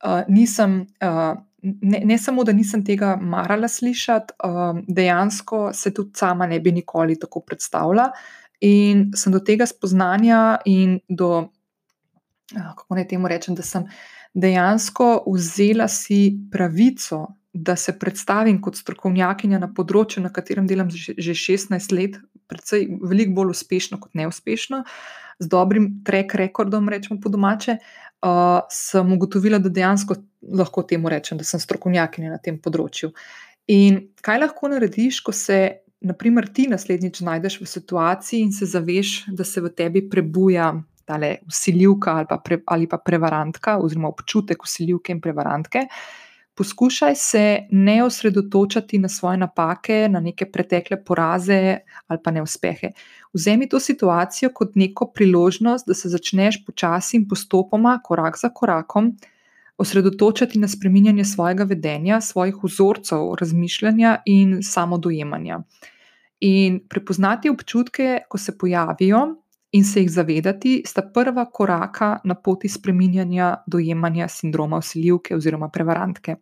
Uh, 0.04 0.22
nisem, 0.28 0.80
uh, 1.02 1.38
ne, 1.62 2.00
ne 2.04 2.18
samo, 2.18 2.44
da 2.44 2.52
nisem 2.52 2.84
tega 2.86 3.16
marala 3.20 3.68
slišati, 3.68 4.34
uh, 4.44 4.82
dejansko 4.88 5.70
se 5.74 5.94
tudi 5.94 6.18
sama 6.18 6.46
ne 6.46 6.60
bi 6.60 6.72
nikoli 6.72 7.18
tako 7.18 7.40
predstavljala. 7.46 8.10
In 8.60 9.10
sem 9.14 9.32
do 9.32 9.38
tega 9.38 9.66
spoznanja 9.66 10.58
in 10.66 10.98
do, 11.08 11.30
uh, 12.54 12.70
kako 12.76 12.98
naj 12.98 13.08
temu 13.08 13.28
rečem, 13.30 13.54
da 13.54 13.62
sem 13.62 13.86
dejansko 14.34 15.24
vzela 15.26 15.88
si 15.88 16.38
pravico, 16.52 17.26
da 17.52 17.76
se 17.76 17.98
predstavim 17.98 18.60
kot 18.62 18.76
strokovnjakinja 18.76 19.58
na 19.58 19.70
področju, 19.74 20.22
na 20.22 20.30
katerem 20.30 20.66
delam 20.68 20.90
že 20.92 21.14
16 21.34 21.94
let, 21.96 22.18
predvsej 22.48 22.88
veliko 23.02 23.36
bolj 23.40 23.54
uspešno 23.54 24.00
kot 24.00 24.14
neuspešno, 24.18 24.82
z 25.38 25.48
dobrim 25.48 26.00
track 26.04 26.34
recordom, 26.34 26.88
rečemo 26.90 27.20
po 27.22 27.30
domače, 27.30 27.78
uh, 27.78 28.60
sem 28.70 29.12
ugotovila, 29.12 29.60
da 29.62 29.70
dejansko 29.70 30.16
lahko 30.58 30.82
temu 30.82 31.08
rečem, 31.08 31.38
da 31.38 31.46
sem 31.46 31.60
strokovnjakinja 31.60 32.32
na 32.34 32.40
tem 32.42 32.58
področju. 32.58 33.12
In 33.70 34.00
kaj 34.24 34.42
lahko 34.42 34.70
narediš, 34.72 35.20
ko 35.26 35.34
se, 35.36 35.84
naprimer, 36.00 36.48
ti 36.54 36.68
naslednjič 36.70 37.22
znajdeš 37.22 37.60
v 37.60 37.68
situaciji 37.68 38.46
in 38.46 38.54
se 38.54 38.66
zaveš, 38.70 39.28
da 39.34 39.44
se 39.44 39.62
v 39.62 39.70
tebi 39.76 40.06
prebuja 40.10 40.72
tale 41.08 41.38
usiljivka 41.48 42.18
ali 42.18 42.28
pa, 42.28 42.38
pre, 42.44 42.60
ali 42.66 42.88
pa 42.88 42.98
prevarantka, 43.00 43.78
oziroma 43.80 44.10
občutek 44.12 44.62
usiljivke 44.64 45.14
in 45.14 45.20
prevarantke. 45.24 45.86
Poskušaj 46.58 47.14
se 47.14 47.58
ne 47.70 48.04
osredotočati 48.04 48.98
na 48.98 49.08
svoje 49.08 49.36
napake, 49.38 50.08
na 50.10 50.20
neke 50.20 50.46
pretekle 50.50 51.04
poraze 51.04 51.78
ali 52.06 52.20
pa 52.24 52.30
neuspehe. 52.30 52.90
Vzemi 53.32 53.68
to 53.68 53.80
situacijo 53.80 54.50
kot 54.54 54.74
neko 54.74 55.06
priložnost, 55.14 55.86
da 55.86 55.94
se 55.94 56.08
začneš 56.08 56.64
počasi 56.66 57.16
in 57.16 57.28
postopoma, 57.28 58.00
korak 58.04 58.38
za 58.40 58.48
korakom, 58.48 59.12
osredotočati 59.76 60.58
na 60.58 60.68
spreminjanje 60.68 61.24
svojega 61.24 61.64
vedenja, 61.64 62.20
svojih 62.20 62.56
vzorcev 62.62 63.34
razmišljanja 63.40 64.16
in 64.26 64.58
samodojemanja. 64.62 65.60
In 66.40 66.80
prepoznati 66.88 67.50
občutke, 67.50 68.18
ko 68.28 68.38
se 68.38 68.58
pojavijo, 68.58 69.36
in 69.72 69.84
se 69.84 70.00
jih 70.00 70.10
zavedati, 70.10 70.82
sta 70.86 71.02
prva 71.14 71.44
koraka 71.50 72.18
na 72.24 72.34
poti 72.34 72.68
spreminjanja 72.68 73.56
dojemanja 73.66 74.28
sindroma 74.28 74.78
usiljivke 74.78 75.36
oziroma 75.36 75.68
prevarantke. 75.68 76.36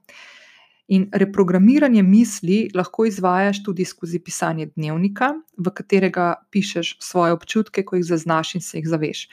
In 0.89 1.09
reprogramiranje 1.13 2.03
misli 2.03 2.69
lahko 2.75 3.05
izvajaš 3.07 3.65
tudi 3.65 3.85
skozi 3.85 4.21
pisanje 4.23 4.69
dnevnika, 4.77 5.33
v 5.59 5.71
katerega 5.75 6.35
pišeš 6.51 6.97
svoje 7.03 7.33
občutke, 7.35 7.83
ko 7.83 7.97
jih 7.97 8.05
zaznaš 8.07 8.55
in 8.55 8.63
se 8.63 8.79
jih 8.79 8.87
zaveš. 8.89 9.29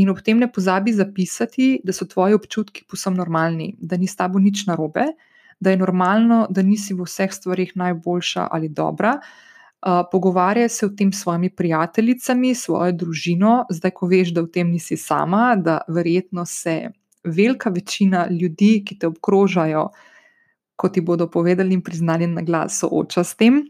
In 0.00 0.08
ob 0.08 0.22
tem 0.24 0.38
ne 0.40 0.48
pozabi 0.52 0.92
zapisati, 0.92 1.80
da 1.84 1.92
so 1.92 2.06
tvoji 2.08 2.34
občutki 2.34 2.86
posebno 2.88 3.20
normalni, 3.20 3.74
da 3.80 3.96
ni 3.96 4.06
s 4.06 4.16
tabo 4.16 4.38
nič 4.40 4.64
narobe, 4.66 5.04
da 5.60 5.70
je 5.70 5.76
normalno, 5.76 6.46
da 6.50 6.62
nisi 6.62 6.94
v 6.94 7.04
vseh 7.04 7.32
stvarih 7.32 7.76
najboljša 7.76 8.48
ali 8.50 8.68
dobra, 8.68 9.18
pogovarjaj 9.82 10.68
se 10.68 10.86
o 10.86 10.88
tem 10.88 11.12
s 11.12 11.22
svojimi 11.22 11.50
prijateljicami, 11.50 12.54
svojo 12.54 12.92
družino, 12.92 13.64
zdaj, 13.70 13.90
ko 13.94 14.06
veš, 14.06 14.32
da 14.34 14.42
v 14.42 14.50
tem 14.52 14.70
nisi 14.70 14.96
sama, 14.96 15.56
da 15.56 15.80
verjetno 15.88 16.46
se 16.46 16.90
velika 17.24 17.70
večina 17.70 18.26
ljudi, 18.30 18.82
ki 18.86 18.98
te 18.98 19.06
obkrožajo, 19.06 19.88
kot 20.76 20.94
ti 20.94 21.00
bodo 21.00 21.28
povedali 21.30 21.74
in 21.74 21.82
priznali 21.82 22.26
na 22.26 22.42
glas, 22.42 22.80
sooča 22.80 23.24
s 23.24 23.36
tem. 23.36 23.62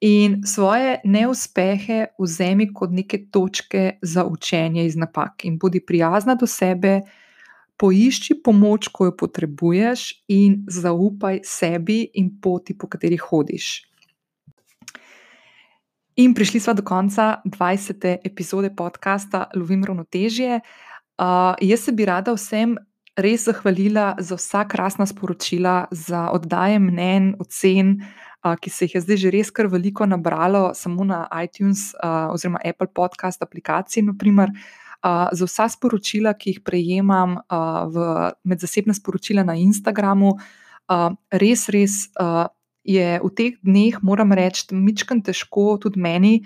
In 0.00 0.42
svoje 0.44 0.98
neuspehe 1.04 2.06
vzemi 2.18 2.68
kot 2.74 2.90
neke 2.92 3.26
točke 3.30 3.98
za 4.02 4.24
učenje 4.24 4.86
iz 4.86 4.96
napak, 4.96 5.44
in 5.44 5.58
bodi 5.58 5.80
prijazna 5.80 6.34
do 6.34 6.46
sebe, 6.46 7.00
poišči 7.80 8.36
pomoč, 8.44 8.88
ko 8.92 9.08
jo 9.08 9.16
potrebuješ, 9.16 10.24
in 10.28 10.64
zaupaj 10.68 11.40
sebi 11.44 12.04
in 12.20 12.34
poti, 12.40 12.76
po 12.78 12.88
kateri 12.88 13.16
hodiš. 13.16 13.93
In 16.16 16.34
prišli 16.34 16.60
smo 16.60 16.74
do 16.74 16.82
konca 16.82 17.42
20. 17.44 18.18
epizode 18.24 18.70
podcasta 18.76 19.50
Lovim 19.56 19.84
ravnotežje. 19.84 20.60
Uh, 21.18 21.58
jaz 21.60 21.80
se 21.80 21.92
bi 21.92 22.06
rada 22.06 22.30
vsem 22.36 22.76
res 23.18 23.48
zahvalila 23.48 24.14
za 24.18 24.38
vsa 24.38 24.62
krasna 24.70 25.06
sporočila, 25.10 25.88
za 25.90 26.30
oddaje 26.30 26.78
mnen, 26.78 27.34
ocen, 27.42 27.98
uh, 28.46 28.54
ki 28.54 28.70
se 28.70 28.86
jih 28.86 28.94
je 28.94 29.00
zdaj 29.00 29.16
že 29.16 29.34
res 29.34 29.50
kar 29.50 29.66
veliko 29.66 30.06
nabralo, 30.06 30.70
samo 30.74 31.02
na 31.04 31.26
iTunes 31.42 31.90
uh, 31.98 32.30
oziroma 32.30 32.62
Apple 32.62 32.94
podcast 32.94 33.42
aplikaciji. 33.42 34.06
Naprimer, 34.06 34.54
uh, 34.54 35.34
za 35.34 35.50
vsa 35.50 35.66
sporočila, 35.68 36.38
ki 36.38 36.50
jih 36.50 36.62
prejemam 36.62 37.40
uh, 37.42 37.90
v, 37.90 38.30
med 38.44 38.62
zasebne 38.62 38.94
sporočila 38.94 39.42
na 39.42 39.58
Instagramu, 39.58 40.36
uh, 40.38 41.10
res, 41.34 41.66
res. 41.74 42.06
Uh, 42.14 42.46
je 42.84 43.20
v 43.24 43.30
teh 43.36 43.56
dneh, 43.62 43.96
moram 44.02 44.32
reči, 44.36 44.68
mičkam 44.76 45.22
težko 45.24 45.78
tudi 45.80 46.00
meni 46.00 46.44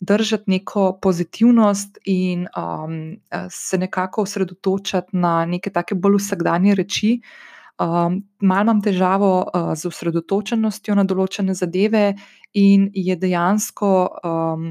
držati 0.00 0.50
neko 0.50 0.98
pozitivnost 1.02 1.98
in 2.08 2.46
um, 2.56 3.16
se 3.50 3.78
nekako 3.78 4.22
osredotočati 4.22 5.16
na 5.16 5.44
neke 5.44 5.70
take 5.70 5.94
bolj 5.94 6.16
vsakdanje 6.22 6.74
reči. 6.74 7.18
Um, 7.80 8.22
mal 8.40 8.62
imam 8.62 8.80
težavo 8.82 9.32
uh, 9.42 9.72
z 9.74 9.88
osredotočenostjo 9.88 10.94
na 10.94 11.04
določene 11.04 11.54
zadeve, 11.56 12.14
in 12.52 12.90
je 12.94 13.16
dejansko 13.16 13.90
um, 14.24 14.64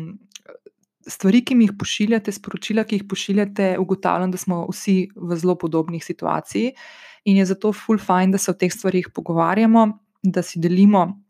stvari, 1.07 1.41
ki 1.45 1.55
mi 1.55 1.65
jih 1.65 1.77
pošiljate, 1.79 2.31
sporočila, 2.31 2.83
ki 2.85 2.99
jih 2.99 3.07
pošiljate, 3.09 3.71
ugotavljam, 3.81 4.31
da 4.31 4.37
smo 4.37 4.65
vsi 4.69 5.09
v 5.15 5.37
zelo 5.41 5.55
podobnih 5.57 6.05
situacijah, 6.05 6.77
in 7.25 7.41
je 7.41 7.47
zato 7.49 7.73
full 7.73 8.01
fajn, 8.01 8.35
da 8.35 8.37
se 8.37 8.51
o 8.51 8.57
teh 8.57 8.71
stvarih 8.73 9.09
pogovarjamo 9.15 9.87
da 10.23 10.41
si 10.41 10.59
delimo 10.59 11.23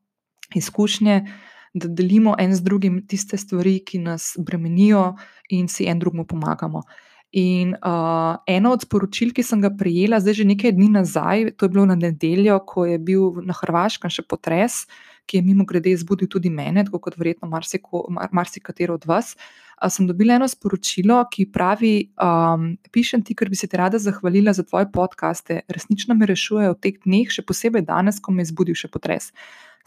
izkušnje, 0.56 1.26
da 1.74 1.88
delimo 1.88 2.36
en 2.40 2.56
z 2.56 2.64
drugim 2.64 3.08
tiste 3.08 3.38
stvari, 3.38 3.80
ki 3.86 4.00
nas 4.00 4.34
bremenijo, 4.38 5.16
in 5.50 5.68
si 5.68 5.86
en 5.86 6.00
drugemu 6.00 6.26
pomagamo. 6.28 6.82
In 7.32 7.76
uh, 7.78 8.42
eno 8.50 8.72
od 8.74 8.82
sporočil, 8.82 9.30
ki 9.38 9.44
sem 9.46 9.62
ga 9.62 9.70
prejela, 9.70 10.18
zdaj 10.18 10.42
že 10.42 10.50
nekaj 10.50 10.74
dni 10.74 10.90
nazaj, 10.98 11.52
to 11.62 11.68
je 11.68 11.74
bilo 11.76 11.86
na 11.86 11.94
nedeljo, 11.94 12.58
ko 12.66 12.88
je 12.90 12.98
bil 12.98 13.44
na 13.46 13.54
Hrvaškem 13.54 14.10
še 14.10 14.26
potres, 14.26 14.88
ki 15.30 15.38
je 15.38 15.46
mimo 15.46 15.62
grede 15.70 15.94
zbudil 15.94 16.26
tudi 16.26 16.50
mene, 16.50 16.82
tako 16.88 16.98
kot 17.06 17.20
verjetno 17.22 17.46
marsikatero 18.34 18.98
od 18.98 19.06
vas. 19.06 19.36
Uh, 19.38 19.70
sem 19.94 20.10
dobila 20.10 20.36
eno 20.36 20.48
sporočilo, 20.50 21.22
ki 21.30 21.46
pravi: 21.54 22.10
um, 22.18 22.74
Pišem 22.90 23.22
ti, 23.22 23.38
ker 23.38 23.54
bi 23.54 23.56
se 23.56 23.70
ti 23.70 23.78
rada 23.78 24.02
zahvalila 24.02 24.54
za 24.54 24.66
tvoje 24.66 24.90
podkaste, 24.90 25.62
resnično 25.70 26.18
me 26.18 26.26
rešujejo 26.26 26.74
v 26.74 26.82
teh 26.82 26.98
dneh, 27.06 27.30
še 27.30 27.46
posebej 27.46 27.86
danes, 27.86 28.18
ko 28.18 28.34
me 28.34 28.42
je 28.42 28.50
zbudil 28.50 28.74
še 28.74 28.90
potres. 28.90 29.30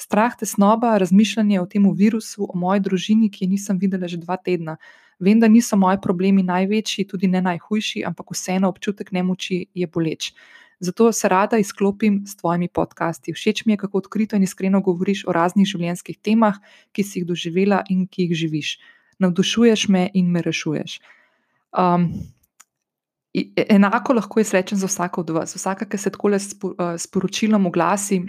Strah, 0.03 0.35
tesnoba, 0.38 0.97
razmišljanje 0.99 1.61
o 1.61 1.67
tem 1.67 1.87
virusu, 1.95 2.49
o 2.51 2.59
moji 2.59 2.81
družini, 2.83 3.31
ki 3.31 3.45
je 3.45 3.51
nisem 3.55 3.79
videla 3.79 4.09
že 4.11 4.19
dva 4.19 4.37
tedna. 4.37 4.77
Vem, 5.23 5.38
da 5.38 5.47
niso 5.49 5.77
moji 5.79 6.01
problemi 6.03 6.43
največji, 6.43 7.07
tudi 7.12 7.29
ne 7.31 7.43
najhujši, 7.45 8.03
ampak 8.09 8.35
vseeno 8.35 8.71
občutek 8.73 9.12
nemoči 9.15 9.67
je 9.75 9.87
boleč. 9.87 10.33
Zato 10.83 11.12
se 11.12 11.29
rada 11.31 11.61
izklopim 11.62 12.25
s 12.27 12.35
tvojimi 12.37 12.67
podcasti. 12.69 13.33
Všeč 13.33 13.62
mi 13.67 13.77
je, 13.77 13.83
kako 13.85 14.03
odkrito 14.03 14.37
in 14.37 14.43
iskreno 14.43 14.81
govoriš 14.83 15.23
o 15.31 15.37
raznih 15.37 15.69
življenjskih 15.71 16.19
temah, 16.19 16.59
ki 16.91 17.05
si 17.07 17.21
jih 17.21 17.29
doživela 17.29 17.85
in 17.87 18.09
ki 18.11 18.27
jih 18.27 18.35
živiš. 18.41 18.73
Navdušuješ 19.23 19.87
me 19.88 20.09
in 20.19 20.33
me 20.35 20.43
rešuješ. 20.43 20.99
Um, 21.79 22.09
enako 23.69 24.19
lahko 24.19 24.43
jaz 24.43 24.51
rečem 24.59 24.83
za 24.83 24.91
vsako 24.91 25.23
od 25.23 25.31
vas. 25.38 25.55
Vsaka, 25.55 25.87
ki 25.87 26.03
se 26.03 26.11
tako 26.11 26.35
le 26.35 26.43
sporočilom 26.99 27.71
oglasi. 27.71 28.25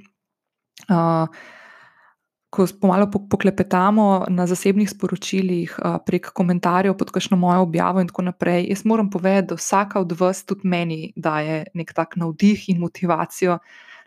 Uh, 0.85 1.25
ko 2.53 2.67
pomalo 2.81 3.07
poklepetamo 3.09 4.25
na 4.29 4.45
zasebnih 4.45 4.89
sporočilih, 4.89 5.73
prek 6.05 6.29
komentarjev 6.37 6.93
pod 6.97 7.09
kakšno 7.11 7.37
mojo 7.37 7.63
objavo 7.65 8.01
in 8.01 8.11
tako 8.11 8.27
naprej. 8.29 8.67
Jaz 8.69 8.83
moram 8.85 9.09
povedati, 9.09 9.47
da 9.49 9.57
vsaka 9.57 9.99
od 9.99 10.13
vas 10.19 10.43
tudi 10.45 10.67
meni 10.69 11.13
daje 11.15 11.63
nek 11.73 11.93
tak 11.97 12.13
navdih 12.15 12.69
in 12.69 12.77
motivacijo, 12.79 13.57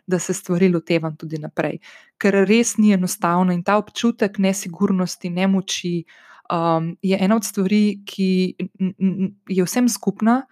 da 0.07 0.19
se 0.19 0.33
stvari 0.33 0.69
lotevam 0.71 1.17
tudi 1.19 1.41
naprej. 1.43 1.81
Ker 2.17 2.39
res 2.47 2.77
ni 2.77 2.93
enostavno 2.95 3.51
in 3.51 3.63
ta 3.67 3.75
občutek 3.77 4.39
nesigurnosti, 4.39 5.29
nemoči 5.29 6.05
um, 6.47 6.93
je 7.01 7.19
ena 7.19 7.35
od 7.35 7.43
stvari, 7.43 7.99
ki 8.07 8.55
je 9.47 9.63
vsem 9.67 9.89
skupna 9.91 10.45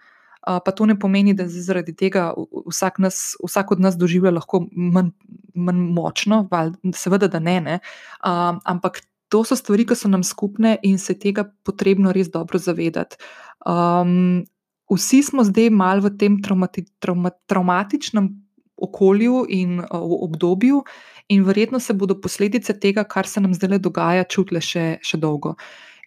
pa 0.46 0.72
to 0.72 0.86
ne 0.86 0.94
pomeni, 0.98 1.34
da 1.34 1.48
zaradi 1.50 1.94
tega 1.96 2.30
vsak, 2.70 3.00
nas, 3.02 3.34
vsak 3.42 3.72
od 3.74 3.82
nas 3.82 3.96
doživlja 3.98 4.30
lahko 4.36 4.62
manj, 4.70 5.10
manj 5.54 5.82
močno, 5.96 6.44
val, 6.50 6.72
seveda, 6.94 7.28
da 7.32 7.40
ne, 7.42 7.58
ne. 7.60 7.78
Um, 8.22 8.60
ampak 8.64 9.02
to 9.28 9.42
so 9.44 9.58
stvari, 9.58 9.86
ki 9.86 9.96
so 9.98 10.08
nam 10.08 10.22
skupne 10.22 10.76
in 10.86 11.00
se 11.02 11.16
tega 11.18 11.48
potrebno 11.66 12.14
res 12.14 12.30
dobro 12.30 12.60
zavedati. 12.62 13.18
Um, 13.66 14.44
vsi 14.92 15.22
smo 15.26 15.44
zdaj 15.46 15.72
mal 15.74 16.02
v 16.04 16.14
tem 16.18 16.38
traumati, 16.42 16.86
trauma, 17.02 17.34
traumatičnem 17.50 18.30
okolju 18.76 19.46
in 19.50 19.80
uh, 19.80 20.14
obdobju, 20.28 20.84
in 21.28 21.42
verjetno 21.42 21.80
se 21.80 21.94
bodo 21.94 22.20
posledice 22.20 22.76
tega, 22.78 23.04
kar 23.04 23.26
se 23.26 23.40
nam 23.40 23.54
zdaj 23.54 23.80
dogaja, 23.82 24.28
čutile 24.30 24.62
še, 24.62 24.86
še 25.02 25.18
dolgo. 25.18 25.56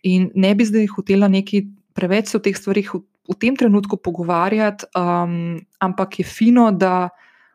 In 0.07 0.29
ne 0.35 0.53
bi 0.55 0.63
zdaj 0.63 0.87
hotela 0.95 1.27
nekaj 1.27 1.65
preveč 1.97 2.31
o 2.35 2.39
teh 2.39 2.55
stvarih 2.55 2.93
v 3.29 3.37
tem 3.37 3.55
trenutku 3.55 3.97
pogovarjati, 4.01 4.89
um, 4.97 5.59
ampak 5.79 6.19
je 6.19 6.25
fino, 6.25 6.71
da 6.71 7.09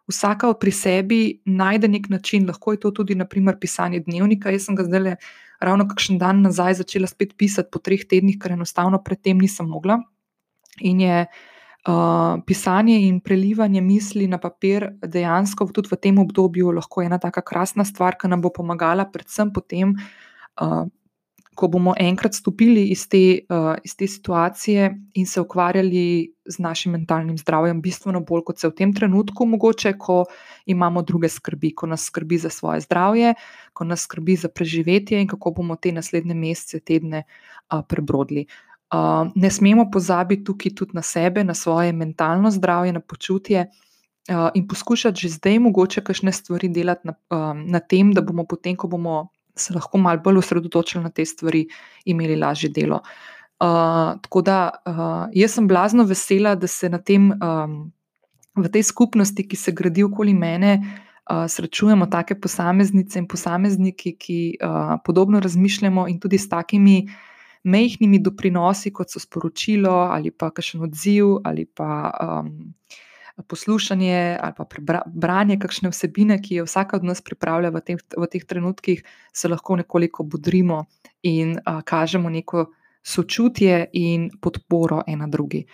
vsaka 0.07 0.53
pri 0.55 0.73
sebi 0.73 1.21
najde 1.45 1.89
nek 1.89 2.09
način, 2.09 2.47
lahko 2.47 2.73
je 2.73 2.81
to 2.81 2.91
tudi, 2.91 3.15
naprimer, 3.19 3.59
pisanje 3.59 4.05
dnevnika. 4.07 4.53
Jaz 4.55 4.69
sem 4.69 4.77
ga 4.79 4.87
zdaj, 4.87 5.17
ravno 5.65 5.89
kakšen 5.89 6.19
dan 6.21 6.45
nazaj, 6.45 6.79
začela 6.85 7.09
spet 7.11 7.35
pisati 7.37 7.73
po 7.73 7.83
treh 7.83 8.05
tednih, 8.07 8.39
ker 8.39 8.55
enostavno 8.55 9.01
predtem 9.03 9.41
nisem 9.41 9.67
mogla. 9.69 9.99
In 10.85 11.01
je 11.01 11.25
uh, 11.27 12.43
pisanje 12.47 12.99
in 13.09 13.21
prelivanje 13.21 13.81
misli 13.81 14.29
na 14.29 14.39
papir 14.39 14.91
dejansko 15.03 15.71
tudi 15.73 15.91
v 15.91 15.99
tem 15.99 16.19
obdobju 16.19 16.75
lahko 16.75 17.03
ena 17.03 17.19
tako 17.19 17.43
krasna 17.43 17.85
stvar, 17.85 18.19
ki 18.21 18.29
nam 18.29 18.45
bo 18.45 18.53
pomagala, 18.55 19.09
predvsem 19.11 19.53
potem. 19.55 19.97
Uh, 20.61 20.87
ko 21.55 21.69
bomo 21.69 21.95
enkrat 22.01 22.35
stopili 22.35 22.89
iz 22.93 23.07
te, 23.09 23.41
uh, 23.49 23.75
iz 23.85 23.97
te 23.97 24.07
situacije 24.07 24.91
in 25.15 25.27
se 25.27 25.41
ukvarjali 25.41 26.35
z 26.45 26.59
našim 26.59 26.93
mentalnim 26.93 27.39
zdravjem, 27.39 27.81
bistveno 27.83 28.21
bolj 28.21 28.45
kot 28.45 28.59
se 28.59 28.69
v 28.69 28.75
tem 28.75 28.93
trenutku, 28.95 29.47
mogoče, 29.47 29.95
ko 29.99 30.25
imamo 30.67 31.03
druge 31.03 31.29
skrbi, 31.29 31.73
ko 31.75 31.87
nas 31.87 32.05
skrbi 32.11 32.39
za 32.39 32.51
svoje 32.51 32.81
zdravje, 32.81 33.35
ko 33.73 33.85
nas 33.85 34.05
skrbi 34.05 34.37
za 34.37 34.49
preživetje 34.49 35.21
in 35.21 35.29
kako 35.29 35.51
bomo 35.51 35.77
te 35.77 35.93
naslednje 35.93 36.35
mesece, 36.35 36.81
tedne 36.81 37.25
uh, 37.25 37.81
prebrodili. 37.89 38.47
Uh, 38.95 39.31
ne 39.35 39.51
smemo 39.51 39.89
pozabiti 39.91 40.45
tukaj 40.45 40.75
tudi 40.75 40.95
na 40.95 41.03
sebe, 41.03 41.45
na 41.45 41.55
svoje 41.55 41.93
mentalno 41.93 42.51
zdravje, 42.51 42.93
na 42.93 43.01
počutje. 43.01 43.67
Uh, 44.29 44.49
in 44.55 44.69
poskušati 44.69 45.21
že 45.21 45.29
zdaj, 45.29 45.59
mogoče, 45.59 46.01
kakšne 46.01 46.33
stvari 46.33 46.69
delati 46.69 47.09
na, 47.09 47.15
um, 47.31 47.65
na 47.71 47.81
tem, 47.81 48.13
da 48.13 48.23
bomo 48.23 48.45
potem, 48.45 48.77
ko 48.77 48.89
bomo 48.89 49.29
se 49.57 49.75
lahko 49.75 49.99
malo 49.99 50.21
bolj 50.25 50.39
osredotočili 50.39 51.05
na 51.05 51.11
te 51.11 51.25
stvari, 51.25 51.67
imeli 52.05 52.37
lažje 52.37 52.71
delo. 52.71 53.01
Uh, 53.61 54.21
tako 54.21 54.43
da 54.43 54.71
uh, 54.87 54.95
jaz 55.33 55.55
sem 55.55 55.69
blazno 55.69 56.05
vesela, 56.05 56.55
da 56.55 56.67
se 56.67 56.89
na 56.89 56.99
tem, 56.99 57.31
um, 57.33 57.93
v 58.57 58.69
tej 58.69 58.83
skupnosti, 58.83 59.47
ki 59.49 59.57
se 59.57 59.73
gradi 59.73 60.03
okoli 60.05 60.35
mene, 60.35 60.75
uh, 61.31 61.45
srečujemo 61.49 62.07
take 62.11 62.35
posameznice 62.41 63.19
in 63.19 63.29
posamezniki, 63.31 64.17
ki 64.19 64.41
uh, 64.59 64.97
podobno 65.05 65.41
razmišljamo 65.41 66.09
in 66.09 66.19
tudi 66.21 66.39
s 66.39 66.49
takimi 66.49 67.05
mehkimi 67.65 68.19
doprinosi, 68.21 68.93
kot 68.93 69.11
so 69.11 69.23
sporočilo 69.23 69.95
ali 70.13 70.31
pa 70.31 70.51
kakšen 70.51 70.83
odziv 70.85 71.39
ali 71.45 71.65
pa. 71.65 72.11
Um, 72.21 72.75
poslušanje 73.43 74.39
ali 74.41 74.53
pa 74.57 75.03
branje 75.07 75.59
kakšne 75.59 75.91
vsebine, 75.91 76.39
ki 76.43 76.61
jo 76.61 76.69
vsaka 76.69 76.97
od 76.97 77.05
nas 77.05 77.21
pripravlja 77.21 77.71
v, 77.75 77.81
tem, 77.81 77.99
v 77.99 78.29
teh 78.31 78.45
trenutkih, 78.45 79.03
se 79.33 79.49
lahko 79.49 79.77
nekoliko 79.77 80.23
budrimo 80.23 80.85
in 81.23 81.59
a, 81.65 81.83
kažemo 81.83 82.31
neko 82.31 82.67
sočutje 83.03 83.91
in 83.93 84.31
podporo 84.41 85.03
ena 85.07 85.27
drugi. 85.27 85.65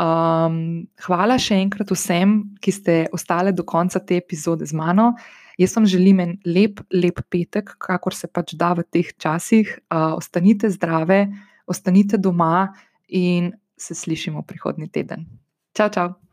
Um, 0.00 0.86
hvala 1.04 1.36
še 1.36 1.58
enkrat 1.60 1.90
vsem, 1.92 2.54
ki 2.62 2.72
ste 2.72 2.94
ostali 3.12 3.52
do 3.52 3.66
konca 3.68 4.00
te 4.00 4.16
epizode 4.16 4.64
z 4.64 4.72
mano. 4.72 5.12
Jaz 5.60 5.74
vam 5.76 5.84
želim 5.84 6.22
en 6.24 6.38
lep, 6.46 6.80
lep 6.94 7.20
petek, 7.28 7.74
kakor 7.76 8.16
se 8.16 8.30
pač 8.32 8.54
da 8.56 8.72
v 8.78 8.86
teh 8.88 9.12
časih. 9.20 9.74
Uh, 9.90 10.16
ostanite 10.16 10.72
zdrave, 10.72 11.26
ostanite 11.68 12.16
doma 12.16 12.70
in 13.08 13.52
se 13.76 13.94
slišimo 13.94 14.46
prihodnji 14.48 14.88
teden. 14.88 15.28
Čau, 15.76 15.92
čau! 15.92 16.29